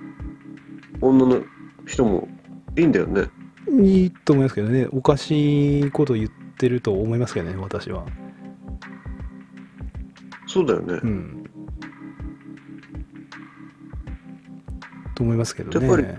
[1.00, 1.42] 女の
[1.86, 2.28] 人も
[2.76, 3.28] いいんだよね。
[3.82, 4.88] いいと思いますけどね。
[4.92, 8.04] おかしいこと言ってると思いますけどね私は。
[10.46, 11.44] そうだよね、うん。
[15.14, 16.18] と思いますけどやっぱりね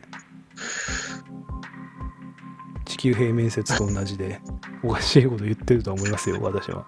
[3.00, 4.41] 球平面説と同じで
[4.84, 6.86] おかしいこと言ってるとは思いますよ私は。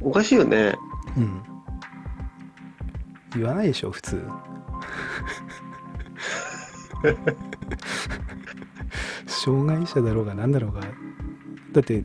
[0.00, 0.74] おかしいよね。
[1.16, 1.40] うん。
[3.36, 4.22] 言わないでしょ普通。
[9.26, 10.80] 障害者だろうが何だろうが。
[11.72, 12.04] だって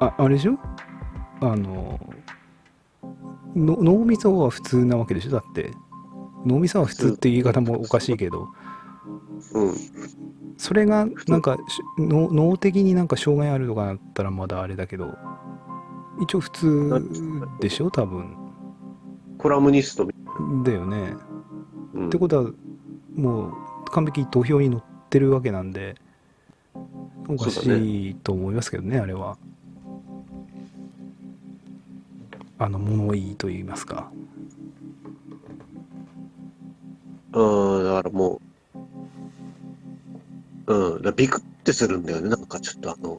[0.00, 0.58] ああれでしょ？
[1.40, 2.00] あの
[3.54, 5.30] の脳みそは普通なわけでしょ？
[5.30, 5.70] だって。
[6.44, 8.48] 脳みそは普通って言い方もおかしいけど。
[9.54, 9.74] うん。
[10.56, 15.16] それがなんかし脳脳的になんか障害あるとかなったらまだあれだけど
[16.22, 17.08] 一応普通
[17.60, 17.90] でしょ？
[17.90, 18.36] 多分。
[19.38, 20.14] コラムニストみ
[20.64, 21.14] だよね。
[21.92, 22.06] うん。
[22.08, 22.50] ってことは
[23.14, 23.52] もう
[23.90, 25.96] 完璧に土俵に乗ってるわけなんで
[27.28, 29.36] おかしいと思いますけどねあれは。
[32.56, 34.10] あの物言いと言いますか。
[37.32, 38.40] うん、だからも
[40.66, 42.28] う、うん、だビクってするんだよね。
[42.28, 43.18] なんかちょっとあの、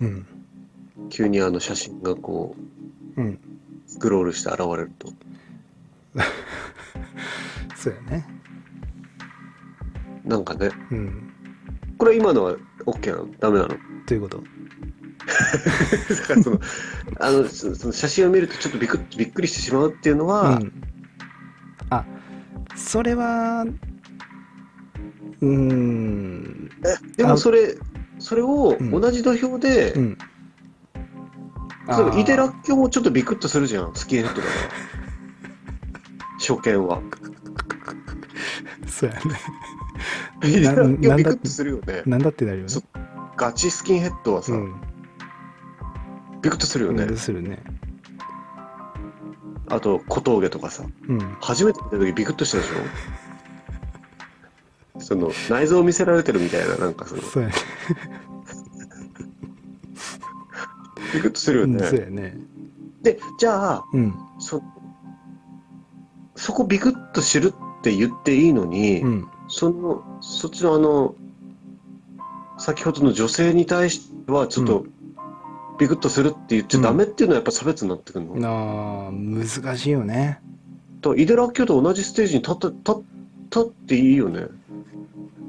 [0.00, 0.26] うん。
[1.10, 2.54] 急にあの写真がこ
[3.16, 3.28] うん。
[3.28, 3.38] う、
[3.86, 5.12] スクロールして現れると。
[7.76, 8.26] そうやね。
[10.24, 11.32] なんかね、うん。
[11.98, 12.56] これ今のは
[12.86, 13.28] OK なの？
[13.38, 13.68] ダメなの？
[13.68, 13.76] だ
[14.06, 14.42] ということ？
[16.26, 16.60] からその、
[17.20, 20.72] あの、そその写真を見るとちょっとビクッびっくりしてしまうっていうのは、うん、
[21.90, 22.04] あ
[22.76, 23.64] それは
[25.44, 26.70] うーん。
[26.84, 27.76] え、でもそれ、
[28.18, 28.90] それをうん。
[28.90, 30.18] 同じ土俵で、うん。
[31.86, 34.70] 例えばイデラあッキョもちょっとビクッとするじゃん、スキンヘッドだから。
[36.38, 37.00] 初見は。
[37.00, 39.20] ーそうやね。
[40.44, 42.02] イデラッキョビクッとするよね。
[42.06, 42.68] なんだってなるよね。
[42.70, 42.82] そ
[43.36, 44.80] ガチスキンヘッドはさ、うん。
[46.40, 47.04] ビクッとするよね。
[47.04, 47.62] うんするね。
[49.68, 51.18] あと小峠とかさ、うん。
[51.40, 52.72] 初めて見た時ビクッとしたでしょ
[54.98, 57.54] その内臓を見せられてるみたいな、なんかその、そうやね。
[61.14, 61.86] ビクッとするようんね。
[61.86, 62.36] そうやね。
[63.02, 64.14] で、じゃあ、うん。
[64.38, 64.62] そ、
[66.36, 69.28] そこビクッと知るって言っていいのに、うん。
[69.48, 71.14] その、そっちのあの、
[72.58, 74.86] 先ほどの女性に対しては、ちょっうと、
[75.78, 78.34] ビクッとするって言っちゃダメっていうのはやっぱ差別になってくるの？
[78.36, 80.40] あー難しいよね。
[81.00, 83.02] だからイデラッキョと同じステージに立った、立っ
[83.50, 84.46] たっていいよね。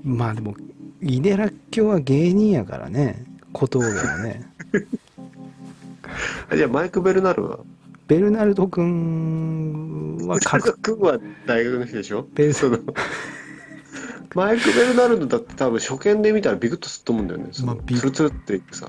[0.06, 0.56] まあでも
[1.02, 4.48] イデラッキョは芸人やからね小峠はね。
[6.50, 7.60] あじゃあマイク・ベルナルは？
[8.08, 12.28] ベルナルド君は君は大学の人でしょ？
[12.36, 12.78] ベルその
[14.36, 17.48] マイク・ベルナルドだって多分初見で見たらビクッとすると思うんだよね。
[17.52, 18.88] そのまあビツルツルってさ。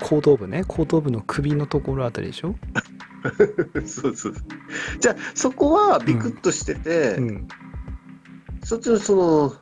[0.00, 0.62] 後頭部ね。
[0.64, 2.54] 後頭部の首のところあたりでしょ？
[3.86, 4.34] そうそう。
[5.00, 7.48] じゃあそこはビクッとしてて、うん。
[8.62, 9.54] そっちのその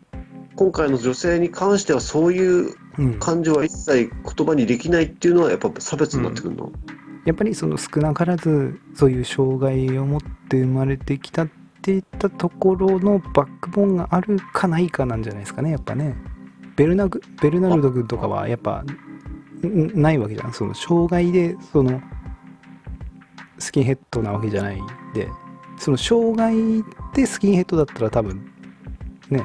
[0.61, 3.19] 今回の女性に関してはそういううん。
[3.19, 6.71] 感情は一切言葉にできないっていうのはやっぱ差別になってくるの、
[7.25, 11.49] やっぱりその少なからずそういう障害を持って生まれてきたっ
[11.81, 16.15] ていったところのバックボーンがあるかないかなんじゃないですかねやっぱね。
[16.77, 18.85] ベルナグベルナルド君とかはやっぱ
[19.65, 20.53] んないわけじゃん。
[20.53, 22.03] その障害でその
[23.59, 24.79] スキンヘッドなわけじゃない
[25.15, 25.27] で。
[25.79, 26.55] その障害
[27.15, 28.45] でスキンヘッドだったら多分
[29.31, 29.43] ね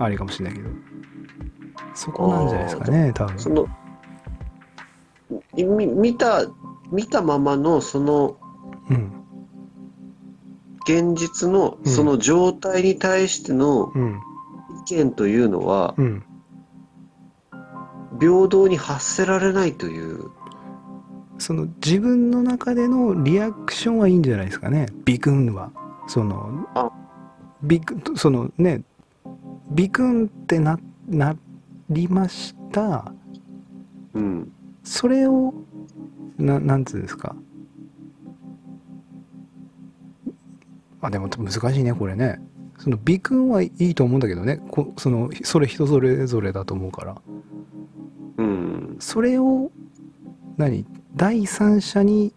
[0.00, 0.70] あれかもしれないけど。
[1.94, 3.38] そこなんじゃないですかね多分。
[3.38, 3.66] その
[5.54, 6.46] み見た
[6.90, 8.36] 見たままのその
[8.88, 9.12] うん。
[10.84, 11.92] 現実のうん。
[11.92, 14.20] その状態に対してのうん。
[14.88, 16.24] 意見というのはうん。
[18.18, 20.30] 平等に発せられないという。
[21.36, 24.86] その自分の中でのリアクションはいいんじゃないですかね。
[25.04, 25.70] ビクンは。
[26.06, 26.90] そのあ。
[27.62, 28.82] ビクそのね
[29.70, 31.36] ビクンってなな
[31.88, 33.12] りました。
[34.14, 34.52] うん。
[34.82, 35.54] それを
[36.38, 37.36] ななんつうんですか？
[41.00, 42.40] あでも難しいねこれね。
[42.78, 44.60] そのビクンはいいと思うんだけどね。
[44.70, 47.16] こそのそれ人それぞれだと思うから。
[48.38, 48.96] うん。
[48.98, 49.70] それを
[50.56, 50.84] 何？
[51.14, 52.32] 第三者に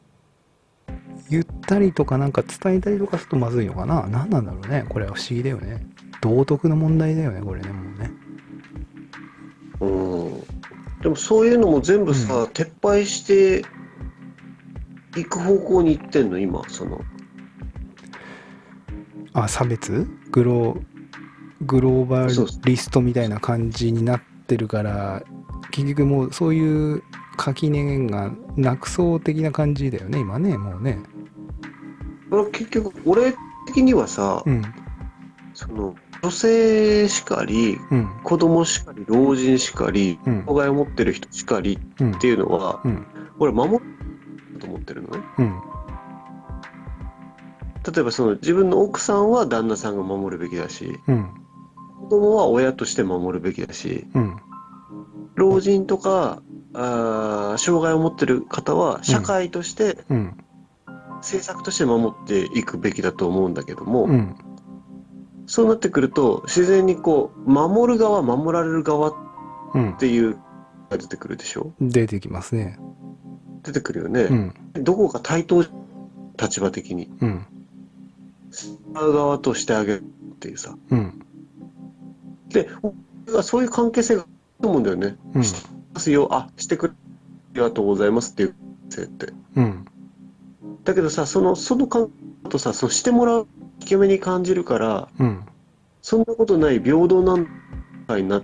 [1.29, 4.07] 言ったりとかなんか伝えたりとかするとまずいのかな？
[4.07, 4.85] 何なんだろうね。
[4.89, 5.85] これは不思議だよね
[6.23, 8.11] 道徳の問題だよねこれねもうね。
[9.81, 11.01] うん。
[11.01, 12.43] でもそういうのも全部さ、うん。
[12.45, 13.65] 撤廃して
[15.19, 16.39] いく方向に行ってんの？
[16.39, 17.01] 今その。
[19.33, 20.07] あ差別？
[20.31, 20.77] グロ
[21.61, 25.23] グローバそうそうリストみたいな感じになってるから
[25.71, 27.03] 結局もうそういう
[27.35, 30.99] 垣根がなくそう的な感じだよね今ねもうね。
[32.53, 33.33] 結局俺
[33.67, 34.63] 的にはさ、うん。
[35.53, 38.09] その女性しかり、うん。
[38.23, 40.45] 子供しかり、老人しかり、うん。
[40.45, 42.11] 障害を持ってる人しかりうん。
[42.15, 43.05] っていうのは、うん。
[43.39, 45.19] 俺守ると思ってるのね。
[45.39, 45.61] うん。
[47.93, 51.29] 例えばその自分の奥さんは旦那さんが守るべきだし、うん。
[52.03, 54.37] 子供は親として守るべきだし、うん。
[55.35, 56.41] 老人とか、
[56.73, 60.37] あー障害を持ってる方は社会として、うん。
[61.17, 64.37] 政策として守っていくべきだと思うんだけども、うん
[65.45, 69.13] そうなってくると自然にこう守る側守られる側っ
[69.75, 69.97] うん。
[69.97, 70.37] ていう
[70.89, 71.73] が出てくるでしょ？
[71.81, 72.77] 出てきますね。
[73.63, 74.53] 出てくるよね、うん。
[74.83, 75.65] どこか対等
[76.39, 77.45] 立場的にうん。
[78.93, 80.05] 側としてあげるっ
[80.39, 80.75] ていうさ。
[80.91, 81.19] うん。
[82.49, 82.69] で
[83.41, 84.29] そういう関係性がある
[84.61, 85.43] と思うんだよね、うん。
[85.43, 86.27] してますよ。
[86.31, 86.95] あしてくれあ
[87.55, 88.55] りがとうございますっていう。
[88.89, 89.85] 性ってうん。
[90.83, 92.09] だけどさそのその関
[92.43, 93.47] 係とさそうしてもらう
[93.83, 95.45] 引け目に感じるからうん。
[96.01, 97.47] そんなことない平等なん
[98.07, 98.41] かにな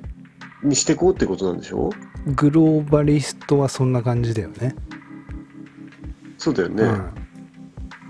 [0.64, 1.90] にしていこうってことなんでしょ？
[2.28, 4.76] グローバリストはそんな感じだよね。
[6.38, 7.10] そうだよね、うん。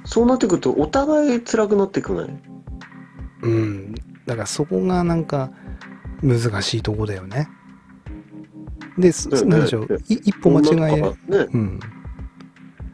[0.05, 2.29] そうなってくるとお互い辛くなっていくない？
[3.41, 3.95] うん、
[4.27, 5.51] だからそこがなんか
[6.21, 7.49] 難しいとこだよね。
[8.99, 9.11] で、
[9.47, 11.79] なんでしょう、い一歩間違え、ね、うん、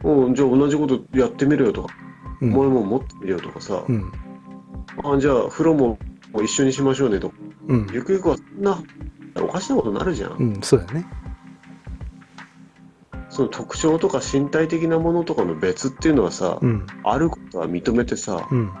[0.04, 1.82] うん、じゃあ同じことやってみるよと。
[1.82, 1.94] か、
[2.40, 4.12] うん、もうも持ってみるよとかさ、うん、
[5.04, 5.98] あじゃあ風呂も
[6.42, 7.30] 一緒にしましょうねと。
[7.30, 7.36] か、
[7.68, 8.82] うん、ゆくゆくはそんな
[9.42, 10.32] おかしなことになるじゃん。
[10.32, 11.06] うん、そうだね。
[13.28, 18.72] その特徴とか身体的なものとかの別っていうのはさ、うん、あることは認めてさ、うん、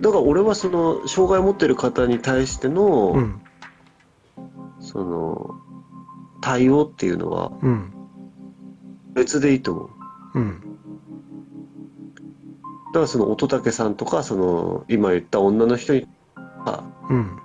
[0.00, 3.40] だから俺はその障害を持ってる方に対しての、うん、
[4.80, 5.54] その
[6.42, 7.92] 対応っていうのはうん、
[9.14, 9.90] 別でいいと思う。
[10.34, 10.69] うん、
[12.92, 17.38] だからその乙武さんとかその今言った女の人にはうん、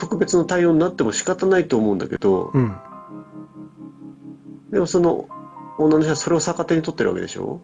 [0.00, 2.76] 特別の対応になっても仕方ないと思うんだけど、うん、
[4.70, 5.28] でもその
[5.78, 7.60] 女の人はそれを逆手に取ってるわけでしょ？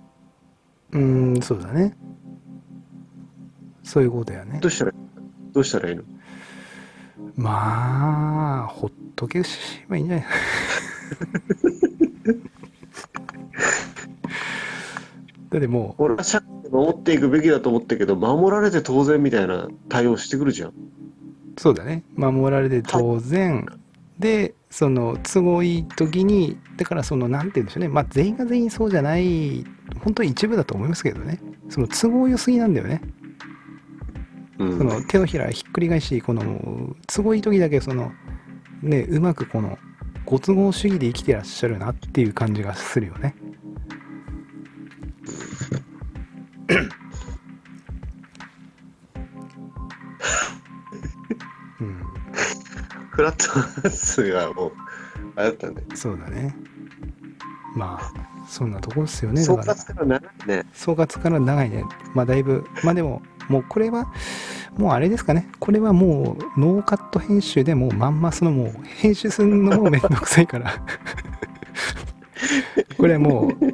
[0.93, 1.97] うん、そうだね。
[3.83, 4.61] そういうことだよね。
[4.61, 4.69] ど。
[4.69, 4.93] うしたら
[5.53, 6.03] どうしたらいいの？
[7.35, 10.27] まあ、ほっとけしばいいんじゃない？
[15.51, 20.73] だっても俺は社会で守っていくべきだと思ったけど守られて当然みたいな対応してくるじゃんう、
[21.57, 22.03] そうだね。
[22.15, 23.67] 守られて当然。
[24.19, 27.89] で、その、都合いい時に、だからその、なんて言うんでしょうね。
[27.89, 29.65] まあ、全員が全員そうじゃない、
[30.01, 31.39] 本当に一部だと思いますけどね。
[31.69, 33.03] その、都合良すぎなんだよね。
[34.59, 38.13] うんその手のひらひっくり返しこの都合いい時だけその
[38.83, 39.79] ねうまくこの
[40.25, 43.37] ご都合主義で生きてらっしゃるなっていう感じがするよね。
[51.81, 52.03] うん、
[53.11, 54.73] フラットハウスがもう
[55.37, 56.55] あれだったねそうだね。
[57.75, 58.13] まあ
[58.49, 59.43] そんなとこですよね。
[59.43, 61.85] 総だから括から長いね総括から長いね。
[62.15, 64.13] まあだいぶ、まあでも、もうこれは、
[64.77, 65.49] もうあれですかね。
[65.59, 70.73] これはもうノーカット編集でもうまんまそのもう編集するのもめんどくさいから。
[72.97, 73.66] これはもう、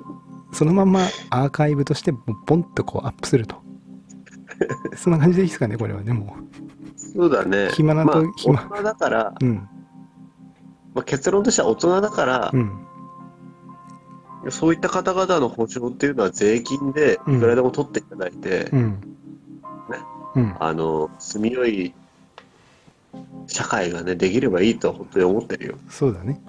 [0.63, 1.01] そのまんま
[1.31, 3.57] アーカイブとしてボンとこうアップすると。
[4.95, 6.37] そんな感じでいいですかね、これはね、も
[6.97, 7.71] そうだね。
[7.73, 8.69] 暇なとまあ、暇。
[8.71, 9.45] 大人だから、う。
[9.45, 9.55] うん、
[10.95, 12.87] まあ、結論としては大人だからう、ん、
[14.51, 19.01] そういった方々の保障っていうのは税金でいくらでも取っていただいて、うん。
[20.37, 21.93] うん、あの住みよい
[23.49, 25.79] 社会がねできればいいとは本当に思ってるよ。
[25.89, 26.41] そうだね。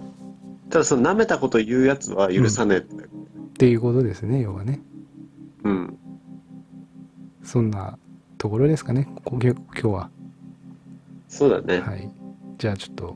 [0.69, 2.93] ただその舐めたこと言うやつは許さねえって
[3.53, 4.81] っていうことですね、要はね。
[5.63, 5.97] うん、
[7.43, 7.97] そんな
[8.39, 10.09] ところですかね、こ今日は。
[11.27, 12.11] そうだね、はい。
[12.57, 13.15] じゃあちょっと、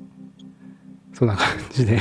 [1.14, 2.00] そんな感じで、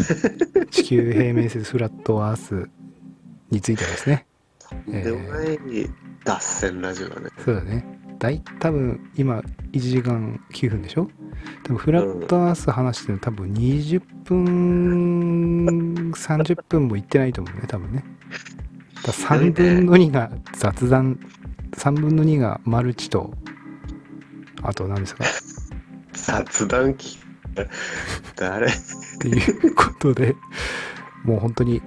[0.72, 2.68] 地球平面説フラットアース
[3.50, 4.26] についてはですね、
[4.86, 5.58] でもない
[6.24, 7.99] 脱線ラジオだねそうだね。
[8.20, 9.42] 大多分今
[9.72, 11.10] 1時間9分でしょ？
[11.64, 18.04] 多分フラットアース話してるの多分20分30分もいってないと思うね多分ね。
[19.02, 21.18] だ3分の2が雑談
[21.72, 23.32] 3分の2がマルチと
[24.62, 25.24] あと何ですか？
[26.12, 27.18] 雑談機
[28.36, 28.66] 誰？
[28.66, 28.70] っ
[29.18, 30.36] ていうことで
[31.24, 31.80] もう本当に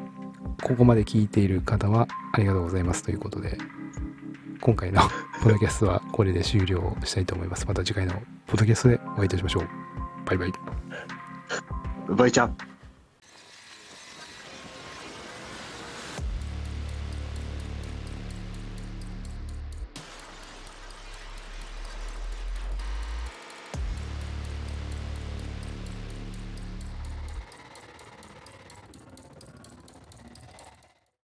[0.63, 3.59] ここまで聞いている方はありがとうございますということで
[4.63, 5.01] 今回の
[5.43, 7.67] ポッドキャストはこれで終了したいと思います。
[7.67, 8.13] また次回の
[8.47, 9.67] ポッドキャストでお会いいたしましょう。
[10.25, 10.53] バイバイ。
[12.07, 12.72] バイちゃん。